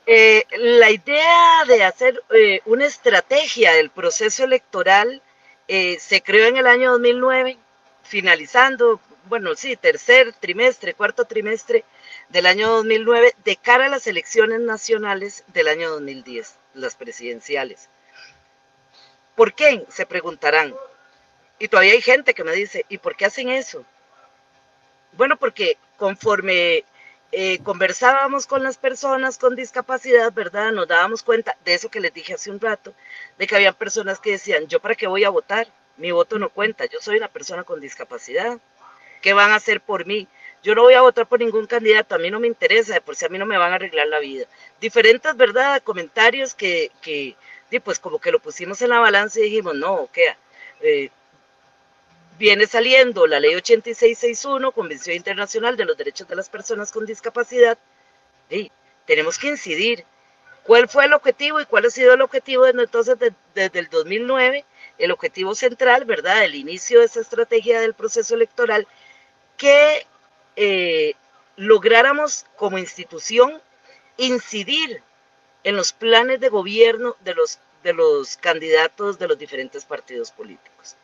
[0.07, 2.23] Eh, la idea de hacer
[2.65, 5.21] una estrategia del proceso electoral
[5.67, 7.59] se creó en el año 2009,
[8.05, 11.85] finalizando, bueno, sí, tercer trimestre, cuarto trimestre
[12.29, 17.89] del año 2009, de cara a las elecciones nacionales del año 2010, las presidenciales.
[19.37, 19.85] ¿Por qué?
[19.89, 20.75] Se preguntarán.
[21.59, 23.85] Y todavía hay gente que me dice, ¿y por qué hacen eso?
[25.13, 26.85] Bueno, porque conforme
[27.33, 30.73] eh, conversábamos con las personas con discapacidad, ¿verdad?
[30.73, 32.95] Nos dábamos cuenta de eso que les dije hace un rato,
[33.39, 35.67] de que había personas que decían, ¿yo para qué voy a votar?
[35.97, 38.59] Mi voto no cuenta, yo soy una persona con discapacidad.
[39.23, 40.29] ¿Qué van a hacer por mí?
[40.63, 43.17] Yo no voy a votar por ningún candidato, a mí no me interesa, de por
[43.17, 44.47] si a mí no me van a arreglar la vida.
[44.81, 45.83] Diferentes, ¿verdad?
[45.83, 47.37] Comentarios que, que
[47.71, 50.37] y pues como que lo pusimos en la balanza y dijimos, no, ¿qué?
[50.81, 51.11] Eh,
[52.39, 57.79] viene saliendo la ley 8661, Convención Internacional de los Derechos de las Personas con Discapacidad,
[58.51, 58.71] y
[59.07, 60.05] tenemos que incidir.
[60.63, 63.17] ¿Cuál fue el objetivo y cuál ha sido el objetivo desde entonces,
[63.55, 64.65] desde el 2009?
[64.99, 66.45] El objetivo central, ¿verdad?
[66.45, 68.87] El inicio de esa estrategia del proceso electoral,
[69.57, 70.07] que
[70.57, 71.15] eh,
[71.57, 73.63] lográramos como institución
[74.17, 75.03] incidir
[75.67, 80.95] en los planes de gobierno de los, de los candidatos de los diferentes partidos políticos.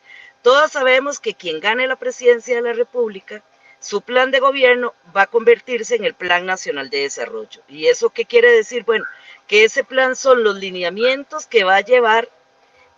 [0.40, 3.42] Todos sabemos que quien gane la presidencia de la República,
[3.80, 7.60] su plan de gobierno va a convertirse en el Plan Nacional de Desarrollo.
[7.66, 8.84] ¿Y eso qué quiere decir?
[8.84, 9.04] Bueno,
[9.48, 12.28] que ese plan son los lineamientos que va a llevar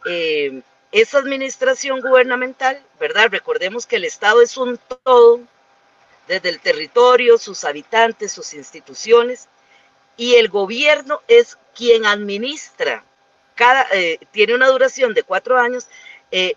[0.05, 0.61] eh,
[0.93, 3.29] esa administración gubernamental, ¿verdad?
[3.31, 5.41] Recordemos que el Estado es un todo,
[6.29, 9.49] desde el territorio, sus habitantes, sus instituciones,
[10.17, 13.05] y el gobierno es quien administra.
[13.55, 15.89] Cada, eh, tiene una duración de cuatro años.
[16.31, 16.55] Eh,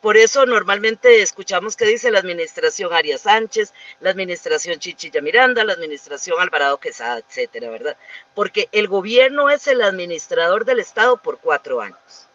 [0.00, 5.74] por eso normalmente escuchamos que dice la administración Arias Sánchez, la administración Chichilla Miranda, la
[5.74, 7.96] administración Alvarado Quesada, etcétera, ¿verdad?
[8.34, 12.28] Porque el gobierno es el administrador del Estado por cuatro años.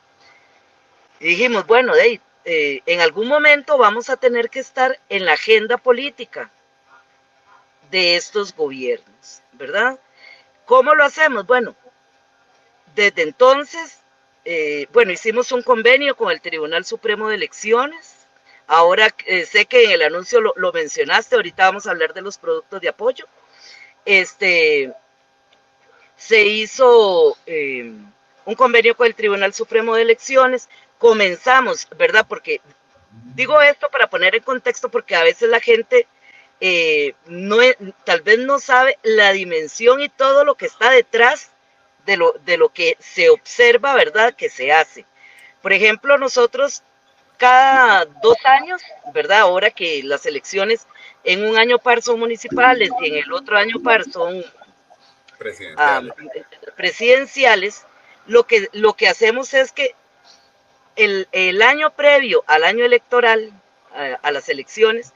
[1.19, 5.77] Y dijimos, bueno, eh, en algún momento vamos a tener que estar en la agenda
[5.77, 6.51] política
[7.91, 9.99] de estos gobiernos, ¿verdad?
[10.65, 11.45] ¿Cómo lo hacemos?
[11.45, 11.75] Bueno,
[12.95, 13.99] desde entonces,
[14.45, 18.15] eh, bueno, hicimos un convenio con el Tribunal Supremo de Elecciones.
[18.65, 22.37] Ahora eh, sé que en el anuncio lo, mencionaste, ahorita vamos a hablar de los
[22.37, 23.25] productos de apoyo.
[24.05, 24.93] Este,
[26.15, 27.91] se hizo eh,
[28.45, 30.69] un convenio con el Tribunal Supremo de Elecciones.
[30.97, 32.25] Comenzamos, ¿verdad?
[32.27, 32.61] Porque
[33.35, 36.07] digo esto para poner en contexto, porque a veces la gente
[36.61, 37.57] eh, no
[38.03, 41.51] tal vez no sabe la dimensión y todo lo que está detrás
[42.05, 44.33] de lo, de lo que se observa, ¿verdad?
[44.33, 45.05] Que se hace.
[45.61, 46.83] Por ejemplo, nosotros
[47.37, 48.81] cada dos años,
[49.13, 49.39] ¿verdad?
[49.39, 50.87] Ahora que las elecciones
[51.23, 54.43] en un año par son municipales y en el otro año par son
[55.37, 56.01] presidenciales, ah,
[56.75, 57.85] presidenciales
[58.27, 59.95] lo, que, lo que hacemos es que
[60.95, 63.53] el, el año previo al año electoral,
[64.21, 65.13] a las elecciones,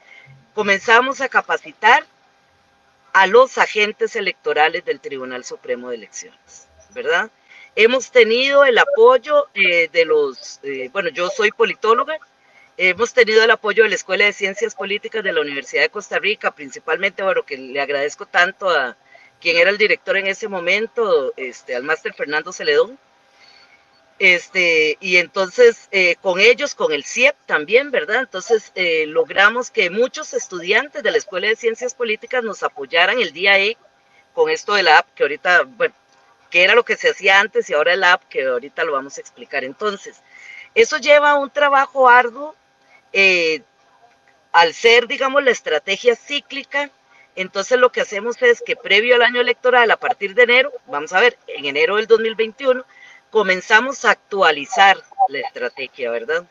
[0.54, 2.04] comenzamos a capacitar
[3.12, 7.30] a los agentes electorales del Tribunal Supremo de Elecciones, ¿verdad?
[7.76, 12.18] Hemos tenido el apoyo eh, de los, eh, bueno, yo soy politóloga,
[12.76, 16.18] hemos tenido el apoyo de la Escuela de Ciencias Políticas de la Universidad de Costa
[16.18, 18.96] Rica, principalmente, bueno, que le agradezco tanto a
[19.40, 22.98] quien era el director en ese momento, este, al máster Fernando Celedón,
[24.18, 28.20] este, y entonces eh, con ellos, con el CIEP también, ¿verdad?
[28.20, 33.32] Entonces eh, logramos que muchos estudiantes de la Escuela de Ciencias Políticas nos apoyaran el
[33.32, 33.76] día E
[34.32, 35.94] con esto de app, que ahorita, bueno,
[36.50, 39.18] que era lo que se hacía antes y ahora el app, que ahorita lo vamos
[39.18, 39.64] a explicar.
[39.64, 40.22] Entonces,
[40.74, 42.54] eso lleva un trabajo arduo,
[43.12, 43.62] eh,
[44.52, 46.90] al ser, digamos, la estrategia cíclica,
[47.36, 51.12] entonces lo que hacemos es que previo al año electoral, a partir de enero, vamos
[51.12, 52.84] a ver, en enero del 2021,
[53.34, 54.96] comenzamos a actualizar
[55.28, 56.46] la estrategia, ¿verdad?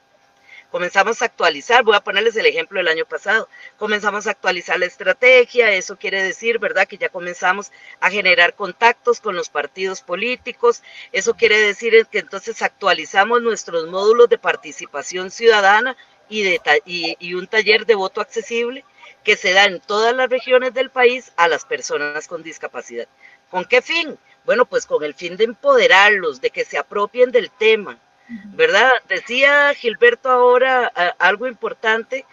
[0.70, 4.88] Comenzamos a actualizar, voy a ponerles el ejemplo del año pasado, comenzamos a actualizar la
[4.88, 6.86] estrategia, eso quiere decir, ¿verdad?
[6.86, 7.72] Que ya comenzamos
[8.02, 14.28] a generar contactos con los partidos políticos, eso quiere decir que entonces actualizamos nuestros módulos
[14.28, 15.96] de participación ciudadana
[16.28, 18.84] y, un taller de voto accesible
[19.24, 23.08] que se da en todas las regiones del país a las personas con discapacidad.
[23.50, 24.20] ¿Con qué fin?
[24.46, 28.92] Bueno, pues con el fin de empoderarlos, de que se apropien del tema, ¿verdad?
[29.08, 30.88] Decía Gilberto ahora
[31.18, 32.26] algo importante,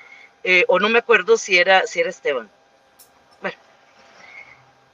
[0.43, 2.51] eh, o no me acuerdo si era, si era Esteban.
[3.41, 3.57] Bueno,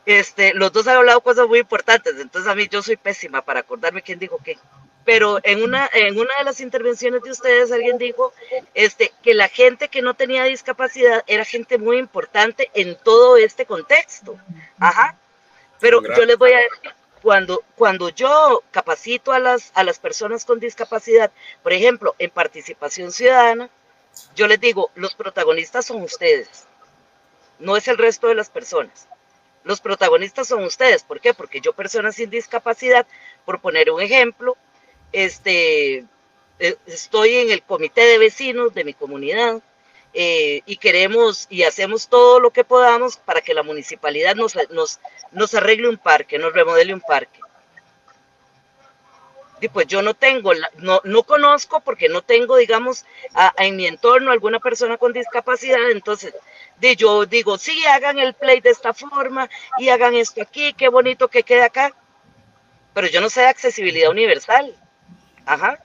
[0.05, 3.61] este, los dos han hablado cosas muy importantes, entonces a mí yo soy pésima para
[3.61, 4.59] acordarme quién dijo qué.
[5.07, 8.35] Pero en una, en una de las intervenciones de ustedes alguien dijo
[8.75, 13.67] este, que la gente que no tenía discapacidad era gente muy importante en todo este
[13.67, 14.37] contexto.
[14.81, 15.17] Ajá.
[15.79, 16.93] Pero yo les voy a decir,
[17.27, 23.11] cuando, cuando yo capacito a las, a las personas con discapacidad, por ejemplo, en participación
[23.11, 23.69] ciudadana,
[24.37, 26.69] yo les digo, los protagonistas son ustedes,
[27.59, 29.09] no es el resto de las personas.
[29.65, 31.03] Los protagonistas son ustedes.
[31.03, 31.35] ¿Por qué?
[31.35, 33.09] Porque yo, persona sin discapacidad,
[33.45, 34.57] por poner un ejemplo,
[35.11, 36.05] este,
[36.61, 39.61] eh, estoy en el comité de vecinos de mi comunidad,
[40.19, 44.99] eh, y queremos y hacemos todo lo que podamos para que la municipalidad nos, nos,
[45.31, 47.39] nos arregle un parque, nos remodele un parque.
[49.61, 53.05] Y pues yo no tengo, no, no conozco porque no tengo, digamos,
[53.59, 56.33] en mi entorno alguna persona con discapacidad, entonces
[56.79, 60.89] de, yo digo, sí, hagan el play de esta forma y hagan esto aquí, qué
[60.89, 61.95] bonito que quede acá,
[62.95, 64.75] pero yo no sé de accesibilidad universal.
[65.45, 65.79] Ajá.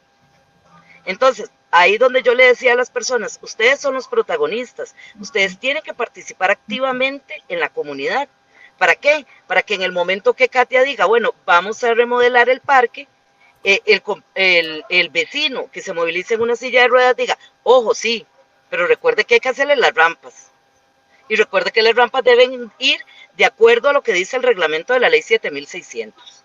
[1.04, 5.82] Entonces, ahí donde yo le decía a las personas, ustedes son los protagonistas, ustedes tienen
[5.82, 8.28] que participar activamente en la comunidad.
[8.78, 9.26] ¿Para qué?
[9.47, 13.07] Para que en el momento que Katia diga, bueno, vamos a remodelar el parque,
[13.63, 13.80] eh,
[14.36, 18.26] el, el, vecino que se movilice en una silla de ruedas diga, ojo, sí,
[18.69, 20.51] pero recuerde que hay que hacerle las rampas.
[21.28, 22.99] Y recuerde que las rampas deben ir
[23.38, 26.43] de acuerdo a lo que dice el reglamento de la ley 7600.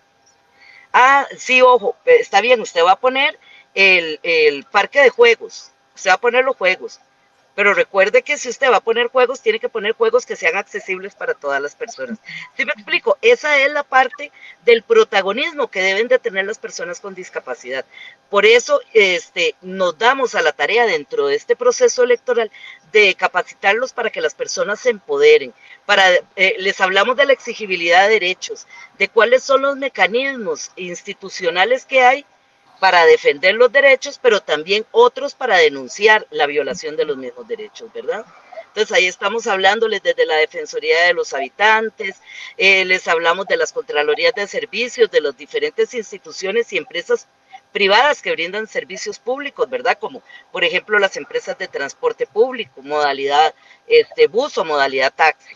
[0.93, 3.37] Ah, sí, ojo, está bien, usted va a poner
[3.77, 6.99] el, parque de juegos, usted va a poner los juegos,
[7.53, 10.57] pero recuerde que si usted va a poner juegos, tiene que poner juegos que sean
[10.57, 12.19] accesibles para todas las personas.
[12.55, 13.17] ¿Sí me explico?
[13.21, 14.31] Esa es la parte
[14.63, 17.83] del protagonismo que deben de tener las personas con discapacidad.
[18.29, 22.51] Por eso este, nos damos a la tarea dentro de este proceso electoral
[22.91, 25.53] de capacitarlos para que las personas se empoderen.
[25.85, 26.03] Para,
[26.35, 28.67] eh, les hablamos de la exigibilidad de derechos,
[28.99, 32.25] de cuáles son los mecanismos institucionales que hay
[32.79, 37.91] para defender los derechos, pero también otros para denunciar la violación de los mismos derechos,
[37.93, 38.25] ¿verdad?
[38.67, 42.21] Entonces ahí estamos hablándoles desde la Defensoría de los Habitantes,
[42.57, 47.27] eh, les hablamos de las Contralorías de Servicios, de las diferentes instituciones y empresas
[47.71, 49.97] privadas que brindan servicios públicos, ¿verdad?
[49.99, 50.21] Como
[50.51, 53.53] por ejemplo las empresas de transporte público, modalidad
[53.87, 55.55] este, bus o modalidad taxi,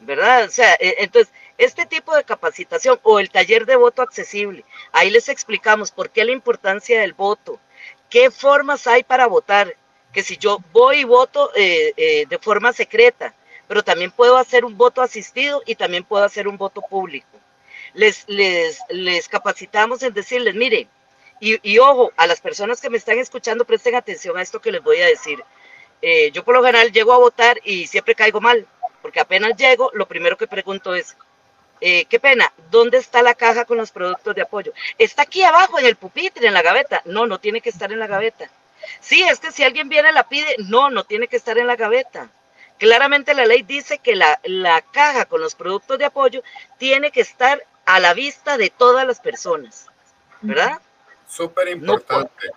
[0.00, 0.44] ¿verdad?
[0.44, 5.10] O sea, eh, entonces este tipo de capacitación o el taller de voto accesible, ahí
[5.10, 7.60] les explicamos por qué la importancia del voto,
[8.08, 9.76] qué formas hay para votar,
[10.12, 13.34] que si yo voy y voto eh, eh, de forma secreta,
[13.68, 17.28] pero también puedo hacer un voto asistido y también puedo hacer un voto público.
[17.92, 20.88] Les, les, les capacitamos en decirles, mire,
[21.42, 24.82] y, ojo, a las personas que me están escuchando, presten atención a esto que les
[24.82, 25.42] voy a decir.
[26.02, 28.66] Eh, yo por lo general llego a votar y siempre caigo mal
[29.00, 31.16] porque apenas llego, lo primero que pregunto es,
[31.80, 34.72] eh, qué pena, ¿dónde está la caja con los productos de apoyo?
[34.98, 37.02] Está aquí abajo en el pupitre, en la gaveta.
[37.04, 38.50] No, no tiene que estar en la gaveta.
[39.00, 41.76] Sí, es que si alguien viene la pide, no, no tiene que estar en la
[41.76, 42.30] gaveta.
[42.78, 46.42] Claramente la ley dice que la, la caja con los productos de apoyo
[46.78, 49.86] tiene que estar a la vista de todas las personas,
[50.40, 50.80] ¿verdad?
[51.28, 52.50] Súper importante.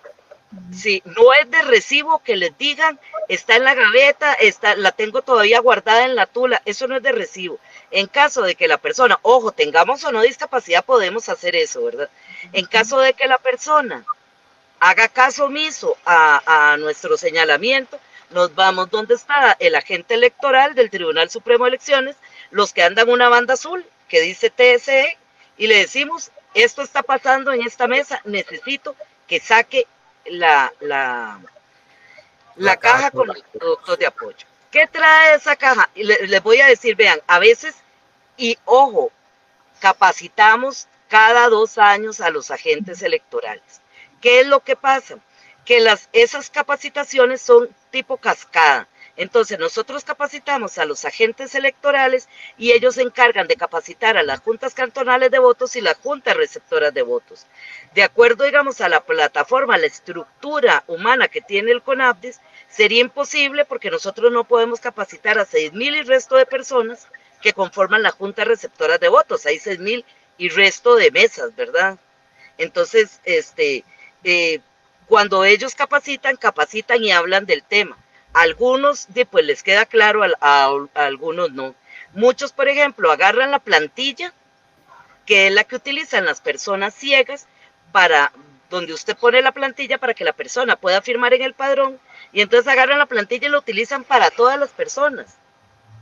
[0.72, 2.98] sí, no es de recibo que les digan,
[3.28, 7.02] está en la gaveta, está, la tengo todavía guardada en la tula, eso no es
[7.02, 7.58] de recibo.
[7.90, 12.10] En caso de que la persona, ojo, tengamos o no discapacidad, podemos hacer eso, ¿verdad?
[12.52, 14.04] En caso de que la persona
[14.80, 17.98] haga caso omiso a, a nuestro señalamiento,
[18.30, 22.16] nos vamos donde está el agente electoral del Tribunal Supremo de Elecciones,
[22.50, 25.16] los que andan una banda azul que dice TSE,
[25.56, 29.86] y le decimos, esto está pasando en esta mesa, necesito que saque
[30.26, 31.40] la, la,
[32.56, 34.46] la, caja con los productos de apoyo.
[34.74, 35.88] ¿Qué trae esa caja?
[35.94, 37.76] Y les voy a decir, vean, a veces,
[38.36, 39.12] y ojo,
[39.78, 43.80] capacitamos cada dos años a los agentes electorales.
[44.20, 45.20] ¿Qué es lo que pasa?
[45.64, 48.88] Que las, esas capacitaciones son tipo cascada.
[49.16, 54.40] Entonces, nosotros capacitamos a los agentes electorales y ellos se encargan de capacitar a las
[54.40, 57.46] juntas cantonales de votos y las juntas receptoras de votos.
[57.94, 63.02] De acuerdo, digamos, a la plataforma, a la estructura humana que tiene el CONAPDIS, sería
[63.02, 67.06] imposible porque nosotros no podemos capacitar a 6.000 y resto de personas
[67.40, 69.46] que conforman la junta receptora de votos.
[69.46, 70.04] Hay 6.000
[70.38, 71.98] y resto de mesas, ¿verdad?
[72.58, 73.84] Entonces, este,
[74.24, 74.60] eh,
[75.06, 77.96] cuando ellos capacitan, capacitan y hablan del tema.
[78.34, 81.74] Algunos, pues les queda claro, a, algunos no.
[82.14, 84.32] Muchos, por ejemplo, agarran la plantilla,
[85.24, 87.46] que es la que utilizan las personas ciegas,
[87.92, 88.32] para
[88.70, 92.00] donde usted pone la plantilla para que la persona pueda firmar en el padrón,
[92.32, 95.36] y entonces agarran la plantilla y la utilizan para todas las personas.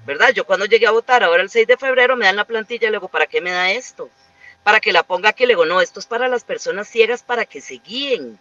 [0.07, 0.31] ¿Verdad?
[0.31, 2.91] Yo cuando llegué a votar, ahora el 6 de febrero, me dan la plantilla y
[2.91, 4.09] le digo, ¿para qué me da esto?
[4.63, 7.45] Para que la ponga aquí, le digo, no, esto es para las personas ciegas para
[7.45, 8.39] que se guíen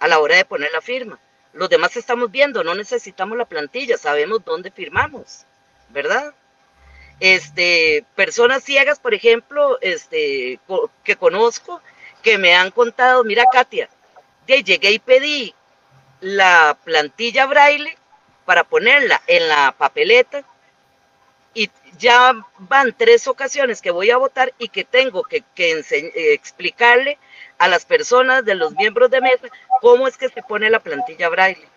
[0.00, 1.20] a la hora de poner la firma.
[1.52, 5.44] Los demás estamos viendo, no necesitamos la plantilla, sabemos dónde firmamos,
[5.90, 6.34] ¿verdad?
[7.20, 10.60] Este, personas ciegas, por ejemplo, este,
[11.02, 11.80] que conozco,
[12.22, 13.88] que me han contado, mira Katia,
[14.46, 15.54] de, llegué y pedí
[16.20, 17.96] la plantilla braille
[18.44, 20.44] para ponerla en la papeleta
[21.54, 25.82] y ya van tres ocasiones que voy a votar y que tengo que, que
[26.32, 27.18] explicarle
[27.58, 29.48] a las personas de los miembros de mesa
[29.80, 31.68] cómo es que se pone la plantilla braille.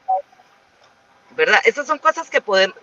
[1.32, 1.62] ¿Verdad?
[1.66, 2.76] Esas son cosas que podemos,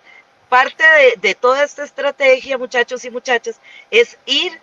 [0.49, 0.85] parte
[1.21, 3.61] de, toda esta estrategia, muchachos y muchachas,
[3.91, 4.61] es ir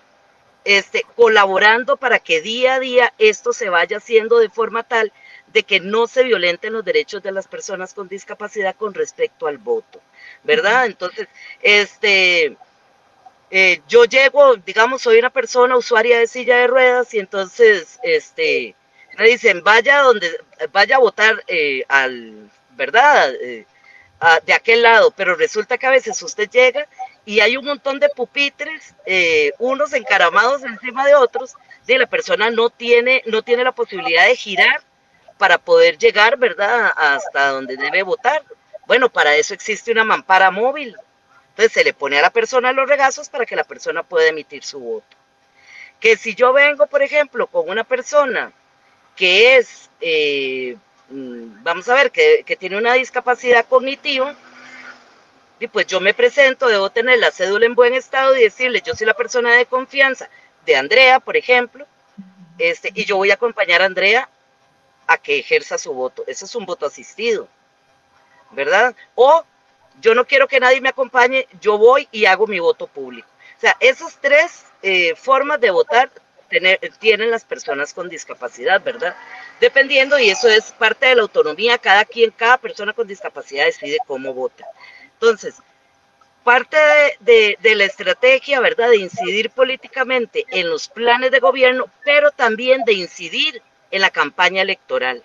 [0.64, 5.14] este, colaborando para que día a día esto se vaya haciendo de forma tal
[5.56, 9.58] de que no se violenten los derechos de las personas con discapacidad con respecto al
[9.58, 10.02] voto,
[10.44, 10.86] ¿verdad?
[10.86, 11.30] Entonces,
[11.62, 12.58] este,
[13.50, 18.76] eh, yo llego, digamos, soy una persona usuaria de silla de ruedas y entonces, este,
[19.18, 20.30] me dicen, vaya donde,
[20.74, 23.34] vaya a votar eh, al, ¿verdad?
[23.42, 23.66] Eh,
[24.46, 26.86] de aquel lado, pero resulta que a veces usted llega
[27.24, 28.94] y hay un montón de pupitres,
[29.60, 31.54] unos encaramados encima de otros,
[31.88, 34.82] y la persona no tiene, no tiene la posibilidad de girar
[35.38, 38.44] para poder llegar, ¿verdad?, hasta donde debe votar.
[38.88, 40.96] Bueno, para eso existe una mampara móvil,
[41.50, 44.64] entonces se le pone a la persona los regazos para que la persona pueda emitir
[44.64, 45.18] su voto.
[46.00, 48.52] Que si yo vengo, por ejemplo, con una persona
[49.16, 50.78] que es, eh,
[51.10, 54.36] mm, vamos a ver, que, tiene una discapacidad cognitiva,
[55.60, 58.94] y pues yo me presento, debo tener la cédula en buen estado y decirle, yo
[58.94, 60.30] soy la persona de confianza
[60.66, 61.88] de Andrea, por ejemplo,
[62.58, 64.30] este, y yo voy a acompañar a Andrea
[65.08, 66.24] a que ejerza su voto.
[66.28, 67.48] Eso es un voto asistido,
[68.52, 68.96] ¿verdad?
[69.16, 69.44] O
[70.02, 73.28] yo no quiero que nadie me acompañe, yo voy y hago mi voto público.
[73.58, 76.12] O sea, esas tres eh, formas de votar
[77.00, 79.16] tienen las personas con discapacidad, ¿verdad?
[79.60, 83.98] Dependiendo, y eso es parte de la autonomía, cada quien, cada persona con discapacidad decide
[84.06, 84.66] cómo vota.
[85.14, 85.56] Entonces,
[86.44, 86.78] parte
[87.20, 88.90] de, de, la estrategia, ¿verdad?
[88.90, 93.62] De incidir políticamente en los planes de gobierno, pero también de incidir
[93.96, 95.24] en la campaña electoral.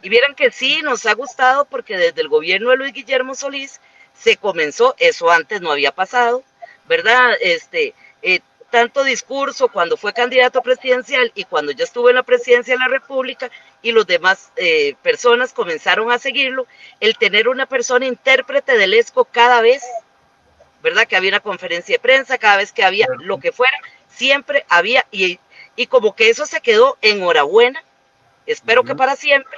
[0.00, 3.80] Y vieran que sí, nos ha gustado porque desde el gobierno de Luis Guillermo Solís
[4.14, 6.44] se comenzó, eso antes no había pasado,
[6.86, 7.32] ¿verdad?
[7.40, 12.74] Este, eh, tanto discurso cuando fue candidato presidencial y cuando ya estuvo en la presidencia
[12.74, 13.50] de la República
[13.82, 16.68] y los demás eh, personas comenzaron a seguirlo,
[17.00, 19.82] el tener una persona intérprete del ESCO cada vez,
[20.80, 21.08] ¿verdad?
[21.08, 23.76] Que había una conferencia de prensa, cada vez que había lo que fuera,
[24.08, 25.40] siempre había, y,
[25.80, 27.82] y como que eso se quedó enhorabuena,
[28.44, 29.56] espero que para siempre,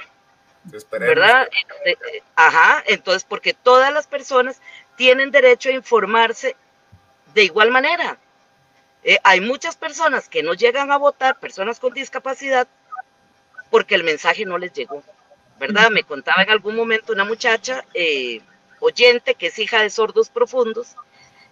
[0.91, 1.49] ¿verdad?
[1.83, 4.61] Este, ajá, entonces porque todas las personas
[4.95, 6.55] tienen derecho a informarse
[7.33, 8.17] de igual manera.
[9.03, 12.69] Eh, hay muchas personas que no llegan a votar, personas con discapacidad,
[13.69, 15.03] porque el mensaje no les llegó,
[15.59, 15.89] ¿verdad?
[15.89, 18.39] Me contaba en algún momento una muchacha eh,
[18.79, 20.95] oyente que es hija de sordos profundos,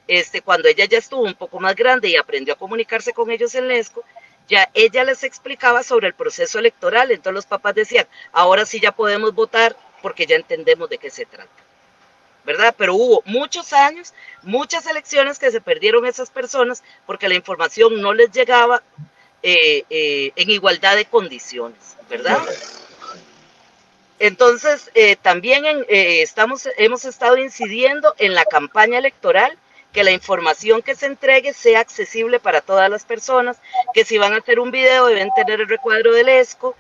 [0.08, 3.54] este, cuando ella ya estuvo un poco más grande y aprendió a comunicarse con ellos
[3.56, 4.06] en Lesco,
[4.52, 8.92] ya ella les explicaba sobre el proceso electoral, entonces los papás decían, ahora sí ya
[8.92, 11.50] podemos votar porque ya entendemos de qué se trata.
[12.44, 12.76] ¿verdad?
[12.78, 18.14] Pero hubo muchos años, muchas elecciones que se perdieron esas personas porque la información no
[18.14, 18.82] les llegaba
[19.44, 22.40] eh, eh, en igualdad de condiciones, ¿verdad?
[24.20, 29.58] Entonces, eh, también estamos, hemos estado incidiendo en la campaña electoral
[29.92, 33.58] que la información que se entregue sea accesible para todas las personas,
[33.94, 36.76] que si van a hacer un video deben tener el recuadro del ESCO,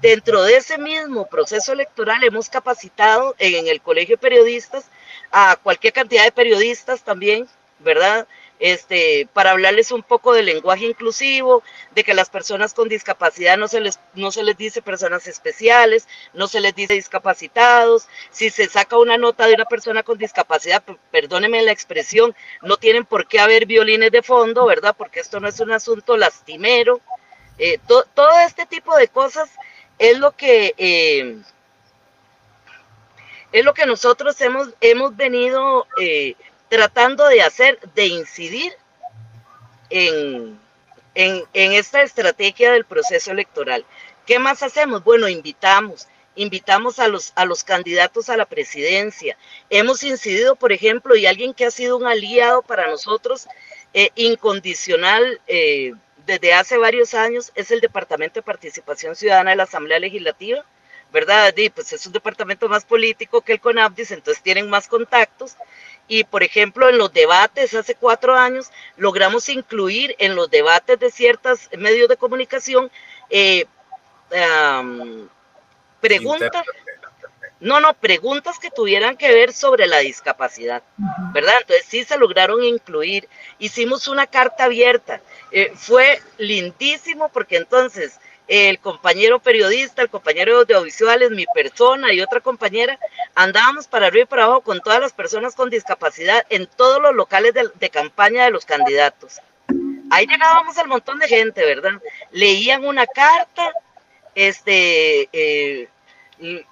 [0.00, 4.86] Dentro de ese mismo proceso electoral hemos capacitado en, el Colegio de Periodistas
[5.30, 7.46] a cualquier cantidad de periodistas también,
[7.80, 8.26] ¿verdad?
[8.60, 11.62] Este, para hablarles un poco del lenguaje inclusivo,
[11.94, 16.06] de que las personas con discapacidad no se les, no se les dice personas especiales,
[16.34, 18.06] no se les dice discapacitados.
[18.30, 23.06] Si se saca una nota de una persona con discapacidad, perdónenme la expresión, no tienen
[23.06, 24.94] por qué haber violines de fondo, ¿verdad?
[24.96, 27.00] Porque esto no es un asunto lastimero.
[27.58, 29.50] Eh, todo este tipo de cosas
[29.98, 31.42] es lo que eh,
[33.52, 36.34] es lo que nosotros hemos, hemos venido eh,
[36.70, 38.72] tratando de hacer, de incidir
[39.90, 40.58] en,
[41.14, 43.84] en, esta estrategia del proceso electoral.
[44.24, 45.04] ¿Qué más hacemos?
[45.04, 49.36] Bueno, invitamos, invitamos a los, a los candidatos a la presidencia.
[49.68, 53.48] Hemos incidido, por ejemplo, y alguien que ha sido un aliado para nosotros,
[53.92, 55.40] eh, incondicional,
[56.24, 60.64] desde hace varios años es el Departamento de Participación Ciudadana de la Asamblea Legislativa,
[61.12, 61.52] ¿verdad?
[61.56, 65.56] Y pues es un departamento más político que el CONAPDIS, entonces tienen más contactos.
[66.12, 71.08] Y por ejemplo, en los debates hace cuatro años logramos incluir en los debates de
[71.08, 72.90] ciertos medios de comunicación
[73.30, 73.64] eh,
[76.00, 76.64] preguntas
[77.60, 80.82] no, no, preguntas que tuvieran que ver sobre la discapacidad,
[81.32, 81.54] ¿verdad?
[81.60, 83.28] Entonces sí se lograron incluir.
[83.58, 85.20] Hicimos una carta abierta.
[85.52, 88.18] Eh, fue lindísimo porque entonces
[88.50, 92.98] el compañero periodista, el compañero de audiovisuales, mi persona y otra compañera,
[93.36, 97.14] andábamos para arriba y para abajo con todas las personas con discapacidad en todos los
[97.14, 99.40] locales de, campaña de los candidatos.
[100.10, 102.02] Ahí llegábamos al montón de gente, ¿verdad?
[102.32, 103.72] Leían una carta,
[104.34, 105.88] este, eh,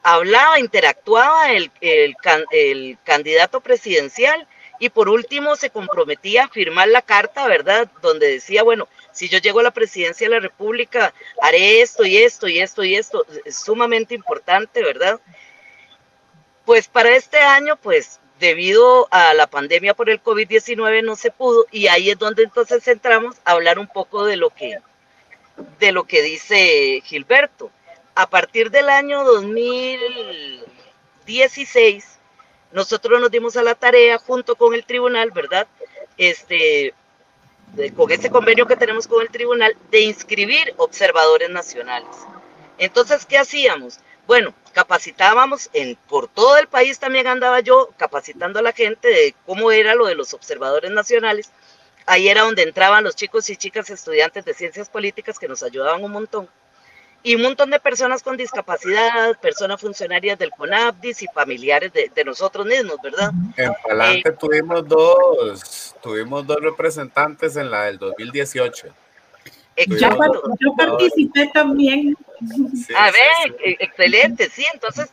[0.03, 4.49] hablaba, interactuaba el, el, candidato presidencial
[4.81, 7.89] y por último se comprometía a firmar la carta, ¿verdad?
[8.03, 8.89] Donde decía, bueno,
[9.19, 11.13] si yo llego a la presidencia de la República,
[11.43, 15.21] haré esto y esto y esto y esto, es sumamente importante, ¿verdad?
[16.65, 21.67] Pues para este año, pues debido a la pandemia por el COVID-19 no se pudo
[21.73, 24.79] y ahí es donde entonces entramos a hablar un poco de lo que
[25.81, 27.73] de lo que dice Gilberto
[28.15, 32.21] a partir del año 2016,
[32.71, 35.67] nosotros nos dimos a la tarea junto con el tribunal, ¿verdad?
[36.17, 36.95] Este,
[37.97, 42.09] con ese convenio que tenemos con el tribunal, de inscribir observadores nacionales.
[42.79, 43.99] Entonces, ¿qué hacíamos?
[44.27, 49.35] Bueno, capacitábamos en, por todo el país también andaba yo capacitando a la gente de
[49.47, 51.51] cómo era lo de los observadores nacionales.
[52.07, 56.05] Ahí era donde entraban los chicos y chicas estudiantes de ciencias políticas que nos ayudaban
[56.05, 56.49] un montón
[57.23, 62.67] y un montón de personas con discapacidad, personas funcionarias del CONAPDIS y familiares de, nosotros
[62.67, 63.31] mismos, ¿verdad?
[63.57, 68.89] En Palante eh, tuvimos dos, tuvimos dos representantes en la del 2018.
[69.87, 72.17] Yo, yo, participé también.
[72.97, 75.09] a ver, e, excelente, sí, entonces,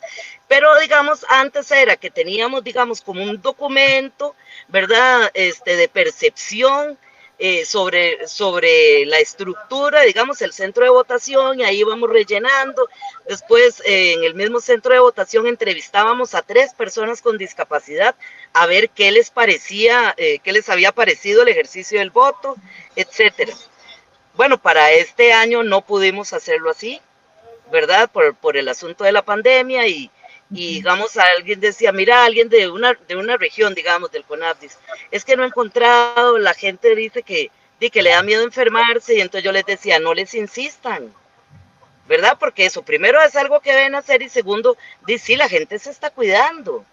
[0.48, 4.36] pero digamos, antes era que teníamos, digamos, como un documento,
[4.68, 5.30] ¿verdad?
[5.34, 6.98] Este, de percepción
[7.38, 12.88] eh, sobre, sobre la estructura, digamos, el centro de votación, y ahí íbamos rellenando.
[13.28, 18.16] Después, eh, en el mismo centro de votación, entrevistábamos a tres personas con discapacidad
[18.54, 22.56] a ver qué les parecía, eh, qué les había parecido el ejercicio del voto,
[22.96, 23.54] etcétera.
[24.36, 27.02] Bueno, para este año no pudimos hacerlo así,
[27.70, 28.10] ¿verdad?
[28.10, 30.10] Por, por el asunto de la pandemia y,
[30.52, 34.78] y digamos alguien decía, mira, alguien de una, de una región, digamos, del CONAPDIS,
[35.12, 39.22] es que no he encontrado, la gente dice que, que le da miedo enfermarse y
[39.22, 41.14] entonces yo les decía, no les insistan,
[42.08, 42.38] ¿verdad?
[42.40, 45.90] Porque eso, primero es algo que deben hacer y segundo, dice, sí, la gente se
[45.90, 46.86] está cuidando,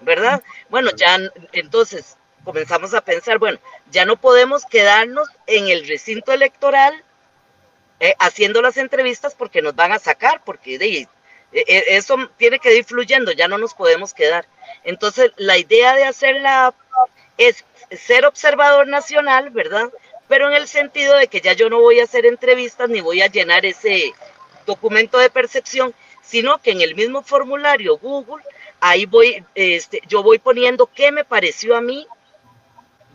[0.00, 0.42] ¿verdad?
[0.68, 1.18] Bueno, ya
[1.52, 3.58] entonces comenzamos a pensar, bueno,
[3.90, 7.02] ya no podemos quedarnos en el recinto electoral
[8.00, 11.08] eh, haciendo las entrevistas porque nos van a sacar, porque de,
[11.54, 14.46] eso tiene que ir fluyendo, ya no nos podemos quedar.
[14.82, 16.74] Entonces, la idea de hacerla
[17.38, 19.90] es ser observador nacional, ¿verdad?
[20.28, 23.22] Pero en el sentido de que ya yo no voy a hacer entrevistas ni voy
[23.22, 24.12] a llenar ese
[24.66, 28.42] documento de percepción, sino que en el mismo formulario Google,
[28.80, 32.06] ahí voy, este, yo voy poniendo qué me pareció a mí,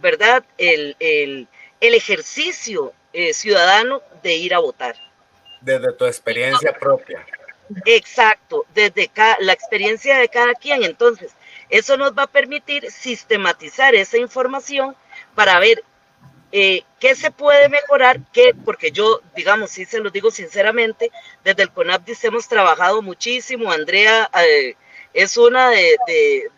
[0.01, 0.45] ¿verdad?
[0.57, 1.47] El, el,
[1.81, 4.95] el ejercicio eh, ciudadano de ir a votar.
[5.61, 7.25] Desde tu experiencia propia.
[7.86, 10.84] Exacto, desde la experiencia de cada quien.
[10.84, 11.34] Entonces,
[11.70, 14.95] eso nos va a permitir sistematizar esa información
[15.36, 15.84] para ver
[16.51, 21.11] eh, qué se puede mejorar, qué, porque yo, digamos, sí se lo digo sinceramente,
[21.43, 23.72] desde el CONAPDIS hemos trabajado muchísimo.
[23.72, 24.76] Andrea eh,
[25.13, 25.95] es una de,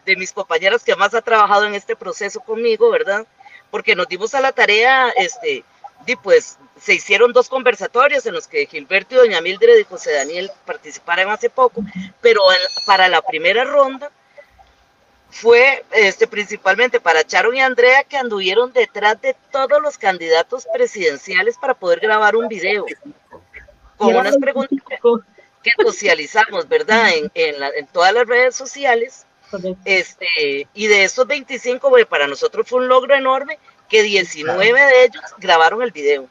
[0.05, 3.27] de, mis compañeras que más ha trabajado en este proceso conmigo, ¿verdad?
[3.69, 5.65] Porque nos dimos a la tarea, este,
[6.05, 10.13] y pues se hicieron dos conversatorios en los que Gilberto y Doña Mildred y José
[10.13, 11.83] Daniel participaron hace poco,
[12.21, 12.41] pero
[12.85, 14.11] para la primera ronda
[15.29, 21.57] fue este, principalmente para Charon y Andrea que anduvieron detrás de todos los candidatos presidenciales
[21.57, 22.85] para poder grabar un video
[23.97, 24.79] con unas preguntas
[25.63, 27.11] que socializamos, ¿verdad?
[27.13, 29.25] En, en, todas las redes sociales.
[29.83, 33.59] Este, y de esos 25, para nosotros fue un logro enorme
[33.91, 36.27] que 19 de ellos grabaron el video.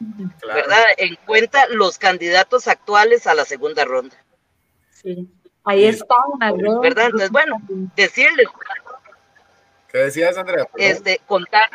[0.00, 0.82] ¿Verdad?
[0.96, 4.16] En cuenta los candidatos actuales a la segunda ronda.
[4.90, 5.28] Sí.
[5.64, 7.06] Ahí está una ¿Verdad?
[7.06, 7.56] Entonces, bueno,
[7.94, 8.48] decirles.
[9.88, 10.66] ¿Qué decías, Andrea?
[10.76, 11.68] Este, contar.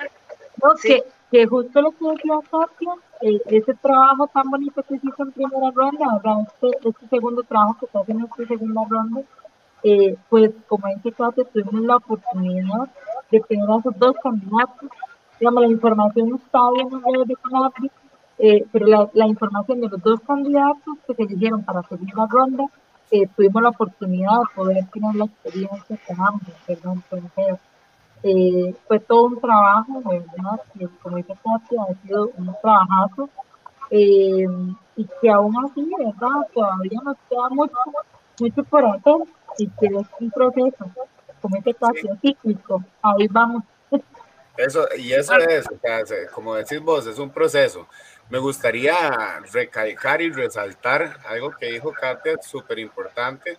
[0.62, 5.08] No, que, que justo lo que decía Katia, eh, ese trabajo tan bonito que se
[5.08, 6.48] hizo en primera ronda, ¿verdad?
[6.48, 9.22] Este, este segundo trabajo que se hace en esta segunda ronda,
[9.84, 12.90] eh, pues como dice Katia, tuvimos la oportunidad
[13.32, 14.90] de tener a esos dos candidatos
[15.42, 17.92] digamos, la información está bien en de Conapri,
[18.38, 22.66] eh, pero la, información de los dos candidatos que se eligieron para la ronda,
[23.10, 27.60] eh, tuvimos la oportunidad de poder tener la experiencia con ambos, perdón, entonces
[28.22, 30.62] eh, fue todo un trabajo, ¿verdad?
[30.78, 33.28] Que como dice Katia, ha sido un trabajazo,
[33.90, 34.46] eh,
[34.96, 36.48] y que aún así, ¿verdad?
[36.54, 37.74] Todavía nos queda mucho,
[38.40, 39.16] mucho por hacer,
[39.58, 40.86] y que es un proceso,
[41.42, 43.64] como dice Katia, cíclico, ahí vamos.
[44.62, 45.66] Eso, y eso es,
[46.32, 47.88] como decís vos, es un proceso.
[48.30, 53.58] Me gustaría recalcar y resaltar algo que dijo Katia, súper importante,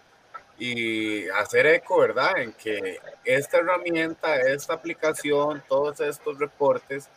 [0.58, 2.38] y hacer eco, ¿verdad?
[2.38, 7.08] En que esta herramienta, esta aplicación, todos estos reportes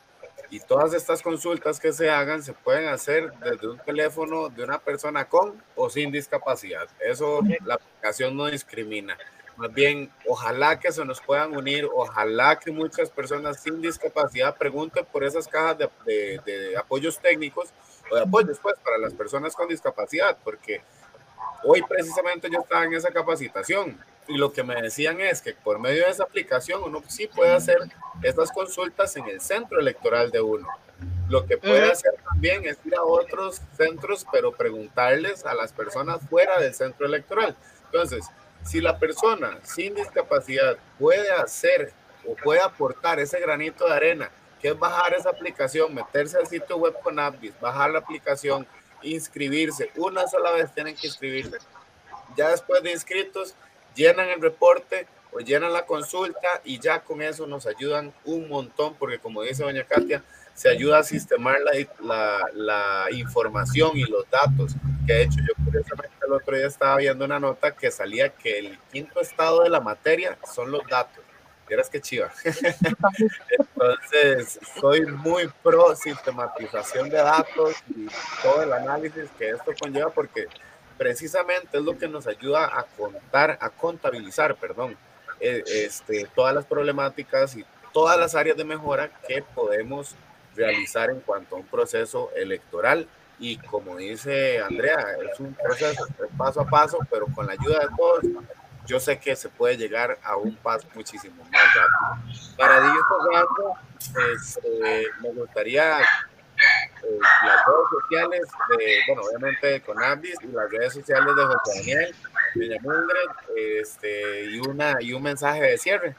[0.49, 4.79] y todas estas consultas que se hagan se pueden hacer desde un teléfono de una
[4.79, 6.88] persona con o sin discapacidad.
[6.99, 9.15] Eso la aplicación no discrimina.
[9.58, 15.06] Más bien, ojalá que se nos puedan unir, ojalá que muchas personas sin discapacidad pregunten
[15.06, 17.70] por esas cajas de, de, apoyos técnicos
[18.12, 20.82] o de apoyos pues, para las personas con discapacidad, porque
[21.64, 23.97] hoy precisamente yo estaba en esa capacitación
[24.28, 27.53] y lo que me decían es que por medio de esa aplicación uno sí puede
[27.53, 27.78] hacer
[28.24, 30.68] estas consultas en el centro electoral de uno.
[31.30, 36.22] Lo que puede hacer también es ir a otros centros, pero preguntarles a las personas
[36.30, 37.56] fuera del centro electoral.
[37.86, 38.26] Entonces,
[38.66, 41.93] si la persona sin discapacidad puede hacer
[42.28, 46.78] o puede aportar ese granito de arena, que es bajar esa aplicación, meterse al sitio
[46.78, 48.66] web con Appbis, bajar la aplicación,
[49.03, 51.57] inscribirse, una sola vez tienen que inscribirse.
[52.36, 53.55] Ya después de inscritos,
[53.93, 58.95] llenan el reporte o llenan la consulta y ya con eso nos ayudan un montón,
[58.95, 60.24] porque como dice doña Katia,
[60.56, 61.58] se ayuda a sistemar
[61.99, 64.74] la, la, información y los datos.
[65.06, 68.58] Que de hecho yo curiosamente el otro día estaba viendo una nota que salía que
[68.58, 71.24] el quinto estado de la materia son los datos.
[71.68, 72.32] Vieras que chiva.
[73.60, 78.08] Entonces, soy muy pro sistematización de datos y
[78.41, 80.47] todo el análisis que esto conlleva porque
[80.97, 84.95] precisamente es lo que nos ayuda a contar, a contabilizar, perdón,
[85.39, 90.16] eh, este, todas las problemáticas y todas las áreas de mejora que podemos
[90.56, 93.08] realizar en cuanto a un proceso electoral.
[93.38, 97.88] Y como dice Andrea, es un proceso paso a paso, pero con la ayuda de
[97.97, 98.24] todos,
[98.86, 102.56] yo sé que se puede llegar a un paso muchísimo más rápido.
[102.58, 103.76] Para dicho
[104.34, 108.41] este, me gustaría eh, las redes sociales
[108.78, 112.16] de, bueno, obviamente con Ambis y las redes sociales de José Daniel,
[112.56, 116.16] de este, y, una, y un mensaje de cierre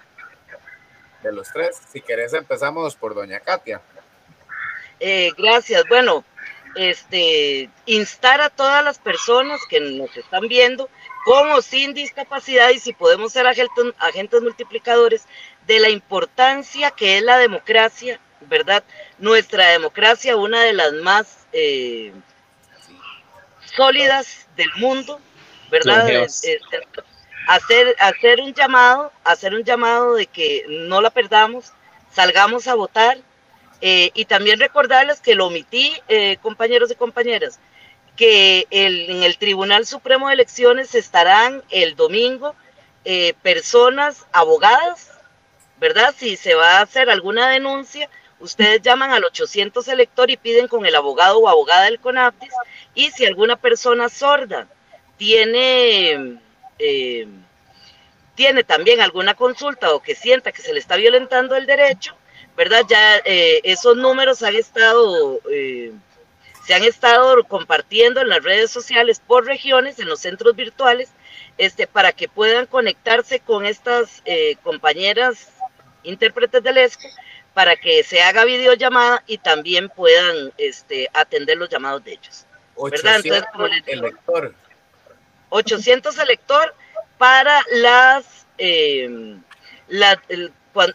[1.23, 1.81] de los tres.
[1.89, 3.81] Si querés empezamos por doña Katia.
[5.01, 5.85] Eh, gracias.
[5.89, 6.25] Bueno,
[6.77, 10.89] este, instar a todas las personas que nos están viendo,
[11.25, 15.27] como sin discapacidad y si podemos ser agentes, agentes multiplicadores,
[15.67, 18.85] de la importancia que es la democracia, ¿verdad?
[19.19, 22.13] Nuestra democracia, una de las más eh,
[23.75, 25.21] sólidas del mundo,
[25.71, 26.09] ¿verdad?
[26.09, 26.61] Este,
[27.49, 31.73] hacer, hacer un llamado, hacer un llamado de que no la perdamos,
[32.13, 33.19] salgamos a votar
[33.81, 37.59] eh, y también recordarles que lo omití, eh, compañeros y compañeras,
[38.17, 42.55] que en el Tribunal Supremo de Elecciones estarán el domingo
[43.05, 45.11] eh, personas abogadas,
[45.79, 46.15] ¿verdad?
[46.17, 48.09] Si se va a hacer alguna denuncia,
[48.41, 52.53] ustedes llaman al 800 elector y piden con el abogado o abogada del CONAPTIS
[52.95, 54.67] y si alguna persona sorda
[55.19, 56.39] tiene
[58.37, 62.15] tiene también alguna consulta o que sienta que se le está violentando el derecho,
[62.57, 62.83] ¿verdad?
[62.89, 65.93] Ya eh, esos números han estado, eh,
[66.67, 71.11] se han estado compartiendo en las redes sociales por regiones, en los centros virtuales,
[71.59, 74.23] este, para que puedan conectarse con estas
[74.63, 75.53] compañeras
[76.03, 77.09] intérpretes del ESCO
[77.57, 82.45] para que se haga videollamada y también puedan este, atender los llamados de ellos.
[82.77, 83.17] ¿verdad?
[83.17, 84.55] Entonces, como les digo, elector.
[85.49, 86.75] 800 elector
[87.17, 89.39] para las, eh,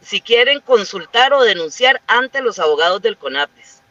[0.01, 3.81] si quieren consultar o denunciar ante los abogados del CONAPES.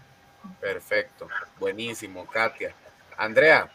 [0.61, 1.29] Perfecto,
[1.59, 2.75] buenísimo, Katia.
[3.17, 3.71] Andrea.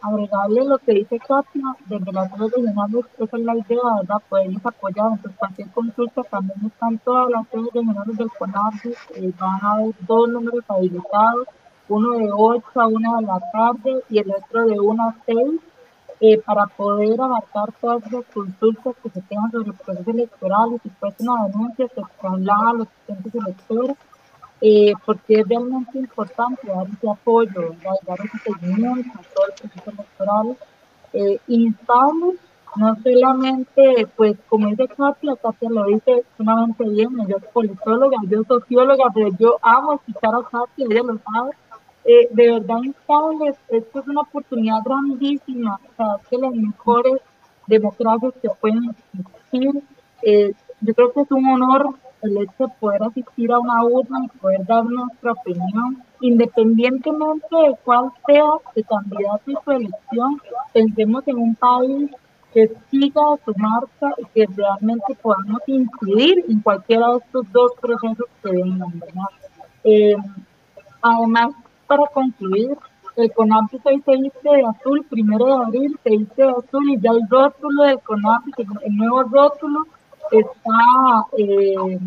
[0.00, 4.22] Agregarle lo que dice Katia, desde las redes regionales, esa es la idea, ¿verdad?
[4.28, 9.64] Poderles apoyar, entonces cualquier consulta también están todas las redes regionales del CONAPES, eh, van
[9.64, 11.48] a haber dos números habilitados,
[11.88, 15.60] uno de 8 a 1 de la tarde y el otro de 1 a 6
[16.20, 20.78] eh, para poder abarcar todas las consultas que se tengan sobre el proceso electoral y
[20.78, 23.96] si fuese una denuncia se traslada a los asistentes electores
[24.60, 27.74] eh, porque es realmente importante dar ese apoyo,
[28.06, 30.56] dar ese seguimiento a todo el proceso electoral.
[31.12, 32.40] Eh, instales
[32.76, 38.42] no solamente, pues como dice Katia, Katia lo dice sumamente bien, yo soy politóloga, yo
[38.44, 41.50] socióloga, pero yo amo escuchar a Katia, ella lo sabe,
[42.04, 47.20] eh, de verdad instables, esto es una oportunidad grandísima, o sea, que las mejores
[47.66, 49.82] democracias que pueden existir.
[50.22, 54.24] Eh, yo creo que es un honor el hecho de poder asistir a una urna
[54.24, 58.44] y poder dar nuestra opinión, independientemente de cuál sea
[58.74, 60.40] el candidato y su elección,
[60.72, 62.10] pensemos en un país
[62.54, 68.26] que siga su marcha y que realmente podamos incidir en cualquiera de estos dos procesos
[68.42, 68.92] que vengan.
[69.82, 70.16] Eh,
[71.02, 71.54] además,
[71.96, 72.76] para concluir,
[73.16, 77.00] el CONAPI hoy se viste de azul, primero de abril se viste de azul y
[77.00, 79.84] ya el rótulo del CONAPI, el nuevo rótulo
[80.32, 81.98] está, eh,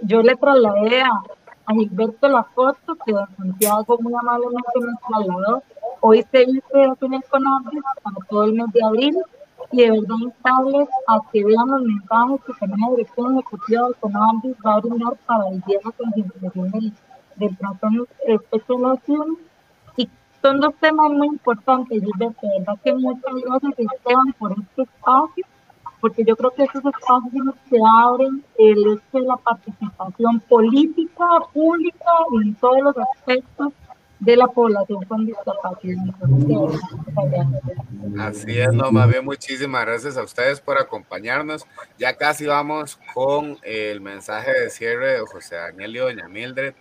[0.00, 1.22] yo le trasladé a,
[1.70, 5.62] Gilberto la foto que don Santiago muy amablemente me trasladó.
[6.00, 9.18] Hoy se viste de azul el CONAPI para todo el mes de abril
[9.72, 13.96] y de verdad instarles a que vean los mensajes que también la dirección ejecutiva del
[13.96, 16.92] CONAPI va a brindar para el día de la concientización del
[17.38, 19.38] del trastorno especialización
[19.96, 20.08] y
[20.42, 25.44] son dos temas muy importantes, Gilberto, de verdad que muchas gracias Esteban por este espacio,
[26.00, 32.10] porque yo creo que esos espacios que abren el hecho de la participación política, pública
[32.32, 33.72] y en todos los aspectos
[34.20, 36.02] de la población con discapacidad.
[38.18, 41.64] Así es, no, más bien muchísimas gracias a ustedes por acompañarnos.
[41.98, 46.74] Ya casi vamos con el mensaje de cierre de José Daniel y Doña Mildred.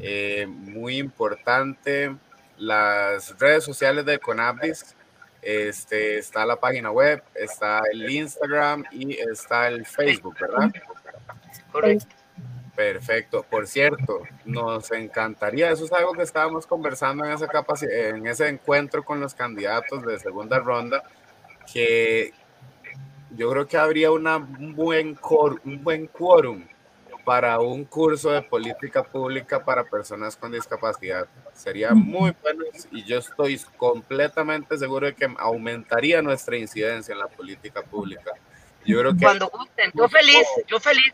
[0.00, 2.14] Eh, muy importante,
[2.56, 4.96] las redes sociales de Conabdis.
[5.42, 10.70] Este, está la página web, está el Instagram y está el Facebook, ¿verdad?
[11.72, 12.06] Correcto.
[12.76, 13.44] Perfecto.
[13.50, 17.48] Por cierto, nos encantaría, eso es algo que estábamos conversando en, esa
[17.82, 21.02] en ese encuentro con los candidatos de segunda ronda,
[21.70, 22.32] que
[23.36, 25.18] yo creo que habría una, un, buen
[25.64, 26.64] un buen quórum
[27.24, 31.26] para un curso de política pública para personas con discapacidad.
[31.54, 37.28] Sería muy bueno y yo estoy completamente seguro de que aumentaría nuestra incidencia en la
[37.28, 38.32] política pública.
[38.84, 41.12] Yo creo que Cuando gusten, yo feliz, yo feliz.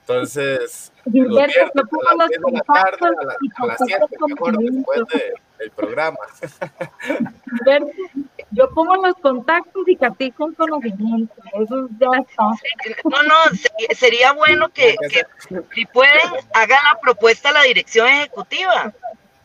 [0.00, 1.56] Entonces, viernes
[2.08, 3.06] a las 10 de la tarde,
[3.58, 5.00] a, las 7, mejor después
[5.58, 6.18] del programa.
[8.56, 11.34] Yo pongo los contactos y con conocimiento.
[11.62, 12.44] Eso ya está.
[13.04, 13.34] No, no,
[13.94, 15.26] sería bueno que, que,
[15.74, 16.22] si pueden,
[16.54, 18.94] hagan la propuesta a la dirección ejecutiva.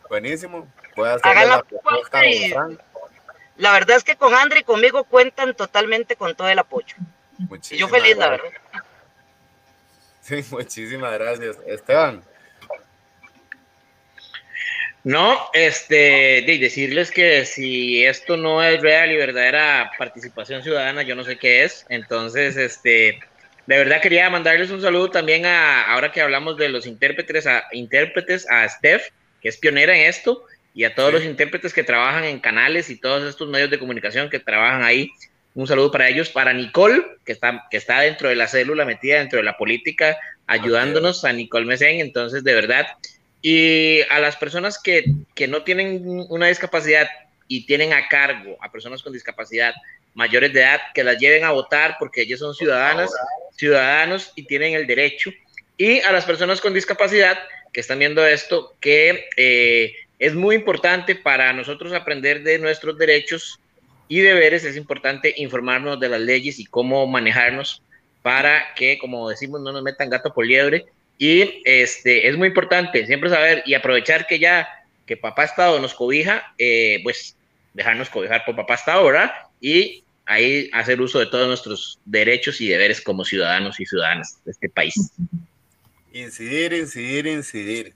[0.07, 0.65] Buenísimo.
[1.23, 2.53] Hagan la, propuesta y,
[3.57, 6.95] la verdad es que con André y conmigo cuentan totalmente con todo el apoyo.
[7.71, 8.49] yo feliz, la verdad.
[10.21, 11.57] Sí, muchísimas gracias.
[11.67, 12.23] Esteban.
[15.03, 21.15] No, este, de decirles que si esto no es real y verdadera participación ciudadana, yo
[21.15, 21.85] no sé qué es.
[21.89, 23.19] Entonces, este,
[23.65, 27.63] de verdad quería mandarles un saludo también a, ahora que hablamos de los intérpretes, a
[27.71, 29.07] intérpretes, a Steph,
[29.41, 30.45] que es pionera en esto,
[30.75, 34.29] y a todos los intérpretes que trabajan en canales y todos estos medios de comunicación
[34.29, 35.09] que trabajan ahí.
[35.55, 39.17] Un saludo para ellos, para Nicole, que está, que está dentro de la célula, metida
[39.17, 41.99] dentro de la política, ayudándonos, a Nicole Mesén.
[41.99, 42.87] Entonces, de verdad,
[43.41, 47.07] y a las personas que, que no tienen una discapacidad
[47.47, 49.73] y tienen a cargo a personas con discapacidad
[50.13, 53.11] mayores de edad, que las lleven a votar porque ellos son ciudadanas,
[53.55, 55.31] ciudadanos y tienen el derecho.
[55.77, 57.37] Y a las personas con discapacidad
[57.73, 63.59] que están viendo esto, que eh, es muy importante para nosotros aprender de nuestros derechos
[64.07, 67.81] y deberes, es importante informarnos de las leyes y cómo manejarnos
[68.21, 70.85] para que, como decimos, no nos metan gato por liebre.
[71.23, 74.67] Y este, es muy importante siempre saber y aprovechar que ya
[75.05, 77.37] que papá Estado nos cobija, eh, pues
[77.75, 79.31] dejarnos cobijar por papá Estado, ¿verdad?
[79.59, 84.49] Y ahí hacer uso de todos nuestros derechos y deberes como ciudadanos y ciudadanas de
[84.49, 84.95] este país.
[86.11, 87.93] Incidir, incidir, incidir.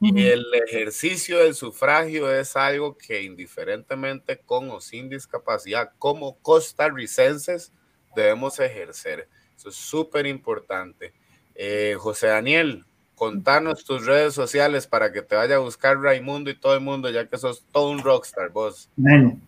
[0.00, 7.70] Y el ejercicio del sufragio es algo que indiferentemente con o sin discapacidad, como costarricenses,
[8.16, 9.28] debemos ejercer.
[9.56, 11.12] Eso es súper importante.
[11.54, 12.84] Eh, José Daniel,
[13.14, 17.10] contanos tus redes sociales para que te vaya a buscar Raimundo y todo el mundo,
[17.10, 18.88] ya que sos todo un rockstar, vos.
[18.96, 19.38] Bueno,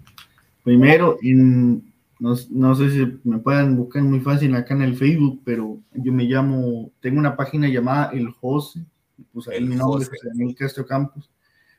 [0.62, 5.78] primero, no, no, sé si me pueden buscar muy fácil acá en el Facebook, pero
[5.92, 8.84] yo me llamo, tengo una página llamada El José
[9.32, 11.30] pues ahí mi nombre es Castro Campos.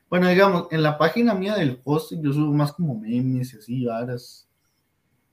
[0.08, 3.84] Bueno, digamos, en la página mía del host yo subo más como memes y así,
[3.84, 4.48] varas.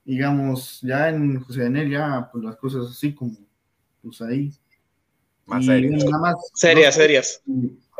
[0.04, 3.36] Digamos, ya en José Daniel, ya, pues las cosas así como,
[4.02, 4.52] pues ahí.
[5.46, 6.04] Más serias.
[6.54, 7.42] serias, serias.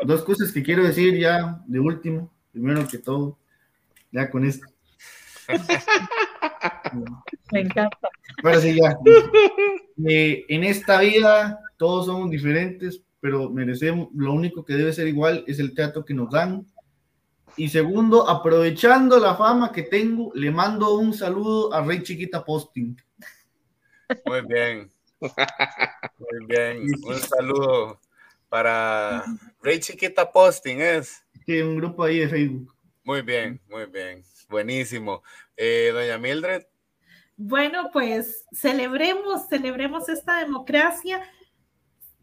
[0.01, 3.37] Dos cosas que quiero decir ya de último, primero que todo,
[4.11, 4.67] ya con esto.
[7.51, 8.09] Me encanta.
[8.43, 8.97] Ahora sí, ya.
[10.07, 15.43] Eh, en esta vida todos somos diferentes, pero merecemos, lo único que debe ser igual
[15.47, 16.65] es el teatro que nos dan.
[17.57, 22.97] Y segundo, aprovechando la fama que tengo, le mando un saludo a Rey Chiquita Posting.
[24.25, 24.91] Muy bien.
[26.19, 26.87] Muy bien.
[27.03, 27.99] Un saludo
[28.49, 29.23] para
[29.61, 31.23] Rey Chiquita Posting, ¿es?
[31.45, 32.73] Sí, un grupo ahí de Facebook.
[33.03, 34.23] Muy bien, muy bien.
[34.49, 35.23] Buenísimo.
[35.55, 36.63] Eh, doña Mildred.
[37.37, 41.21] Bueno, pues celebremos, celebremos esta democracia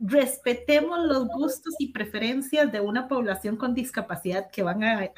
[0.05, 5.13] respetemos los gustos y preferencias de una población con discapacidad que van a,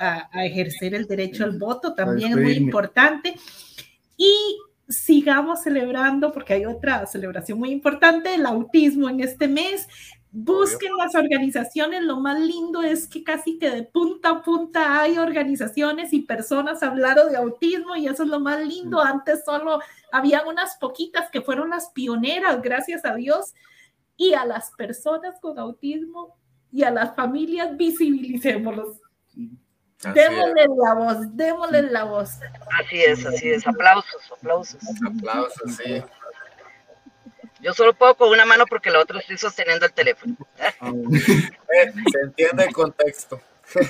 [0.45, 3.35] ejercer el derecho al voto, también es muy importante.
[4.17, 4.59] Y
[4.89, 9.87] sigamos celebrando, porque hay otra celebración muy importante, el autismo en este mes.
[10.31, 15.17] Busquen las organizaciones, lo más lindo es que casi que de punta a punta hay
[15.17, 19.01] organizaciones y personas hablando de autismo y eso es lo más lindo.
[19.01, 19.79] Antes solo
[20.11, 23.55] había unas poquitas que fueron las pioneras, gracias a Dios
[24.17, 26.37] y a las personas con autismo
[26.73, 29.01] y a las familias visibilicémoslos.
[30.13, 32.39] Démosle la voz, démosle la voz.
[32.79, 33.67] Así es, así es.
[33.67, 34.81] Aplausos, aplausos.
[35.07, 36.03] Aplausos, sí.
[37.61, 40.37] Yo solo puedo con una mano porque la otra estoy sosteniendo el teléfono.
[40.83, 43.41] Eh, se entiende el contexto.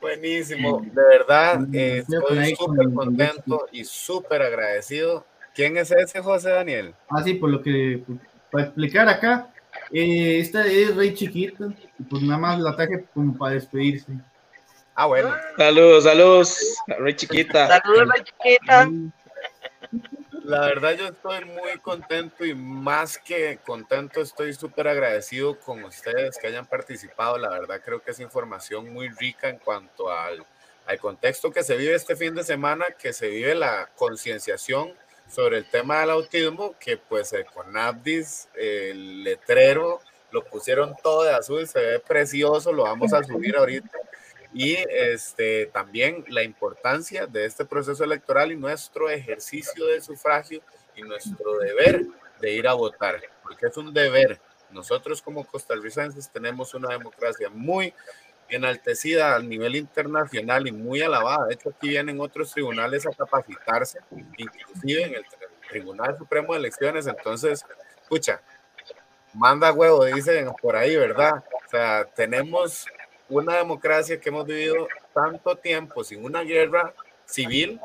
[0.00, 5.24] Buenísimo, de verdad, eh, estoy súper contento y súper agradecido
[5.54, 6.94] ¿Quién es ese José Daniel?
[7.08, 8.02] Ah, sí, por lo que,
[8.50, 9.48] para explicar acá,
[9.92, 11.72] eh, esta es Rey Chiquita,
[12.08, 14.12] pues nada más la traje como para despedirse.
[14.94, 15.34] Ah, bueno.
[15.56, 17.80] Saludos, saludos, Rey Chiquita.
[17.80, 18.90] Saludos, Rey Chiquita.
[20.44, 26.36] La verdad yo estoy muy contento y más que contento estoy súper agradecido con ustedes
[26.36, 27.38] que hayan participado.
[27.38, 30.44] La verdad creo que es información muy rica en cuanto al,
[30.86, 34.92] al contexto que se vive este fin de semana, que se vive la concienciación
[35.32, 40.00] sobre el tema del autismo, que pues el Conabdis, el letrero,
[40.30, 43.98] lo pusieron todo de azul, se ve precioso, lo vamos a subir ahorita.
[44.52, 50.60] Y este, también la importancia de este proceso electoral y nuestro ejercicio de sufragio
[50.94, 52.06] y nuestro deber
[52.40, 54.38] de ir a votar, porque es un deber.
[54.70, 57.94] Nosotros como costarricenses tenemos una democracia muy
[58.56, 61.46] enaltecida a nivel internacional y muy alabada.
[61.46, 64.00] De hecho, aquí vienen otros tribunales a capacitarse,
[64.36, 65.24] inclusive en el
[65.68, 67.06] Tribunal Supremo de Elecciones.
[67.06, 67.64] Entonces,
[68.02, 68.40] escucha,
[69.34, 71.42] manda huevo, dicen por ahí, ¿verdad?
[71.66, 72.86] O sea, tenemos
[73.28, 76.92] una democracia que hemos vivido tanto tiempo sin una guerra
[77.24, 77.80] civil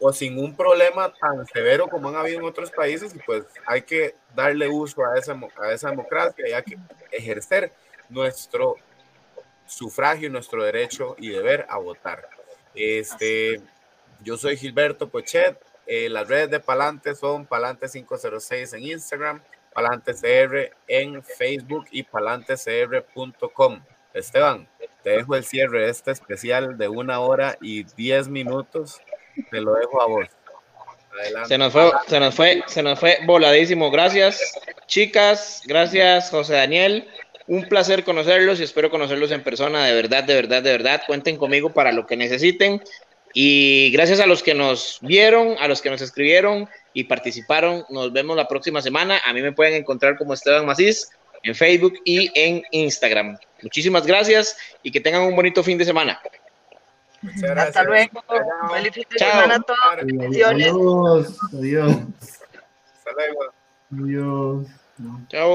[0.00, 3.82] o sin un problema tan severo como han habido en otros países y pues hay
[3.82, 6.78] que darle uso a esa, a esa democracia y hay que
[7.10, 7.72] ejercer
[8.08, 8.76] nuestro
[9.68, 12.28] sufragio, nuestro derecho y deber a votar.
[12.74, 13.60] Este,
[14.22, 15.58] yo soy Gilberto Pochet.
[15.86, 19.42] Eh, las redes de Palante son Palante506 en Instagram,
[19.72, 23.80] Palante CR en Facebook y palantecr.com.
[24.12, 24.68] Esteban,
[25.02, 29.00] te dejo el cierre de este especial de una hora y diez minutos.
[29.50, 30.26] Te lo dejo a vos.
[31.12, 31.48] Adelante.
[31.48, 33.90] Se nos fue, se nos fue, se nos fue voladísimo.
[33.90, 34.40] Gracias,
[34.86, 35.62] chicas.
[35.66, 37.08] Gracias, José Daniel.
[37.48, 39.86] Un placer conocerlos y espero conocerlos en persona.
[39.86, 41.02] De verdad, de verdad, de verdad.
[41.06, 42.82] Cuenten conmigo para lo que necesiten.
[43.34, 47.84] Y gracias a los que nos vieron, a los que nos escribieron y participaron.
[47.88, 49.20] Nos vemos la próxima semana.
[49.24, 51.10] A mí me pueden encontrar como Esteban Macís
[51.42, 53.38] en Facebook y en Instagram.
[53.62, 56.20] Muchísimas gracias y que tengan un bonito fin de semana.
[57.56, 58.22] Hasta luego.
[58.72, 59.80] Feliz fin de semana a todos.
[60.46, 61.38] Adiós.
[61.52, 61.96] Adiós.
[62.94, 63.52] Hasta luego.
[63.92, 64.66] Adiós.
[65.28, 65.46] Chao.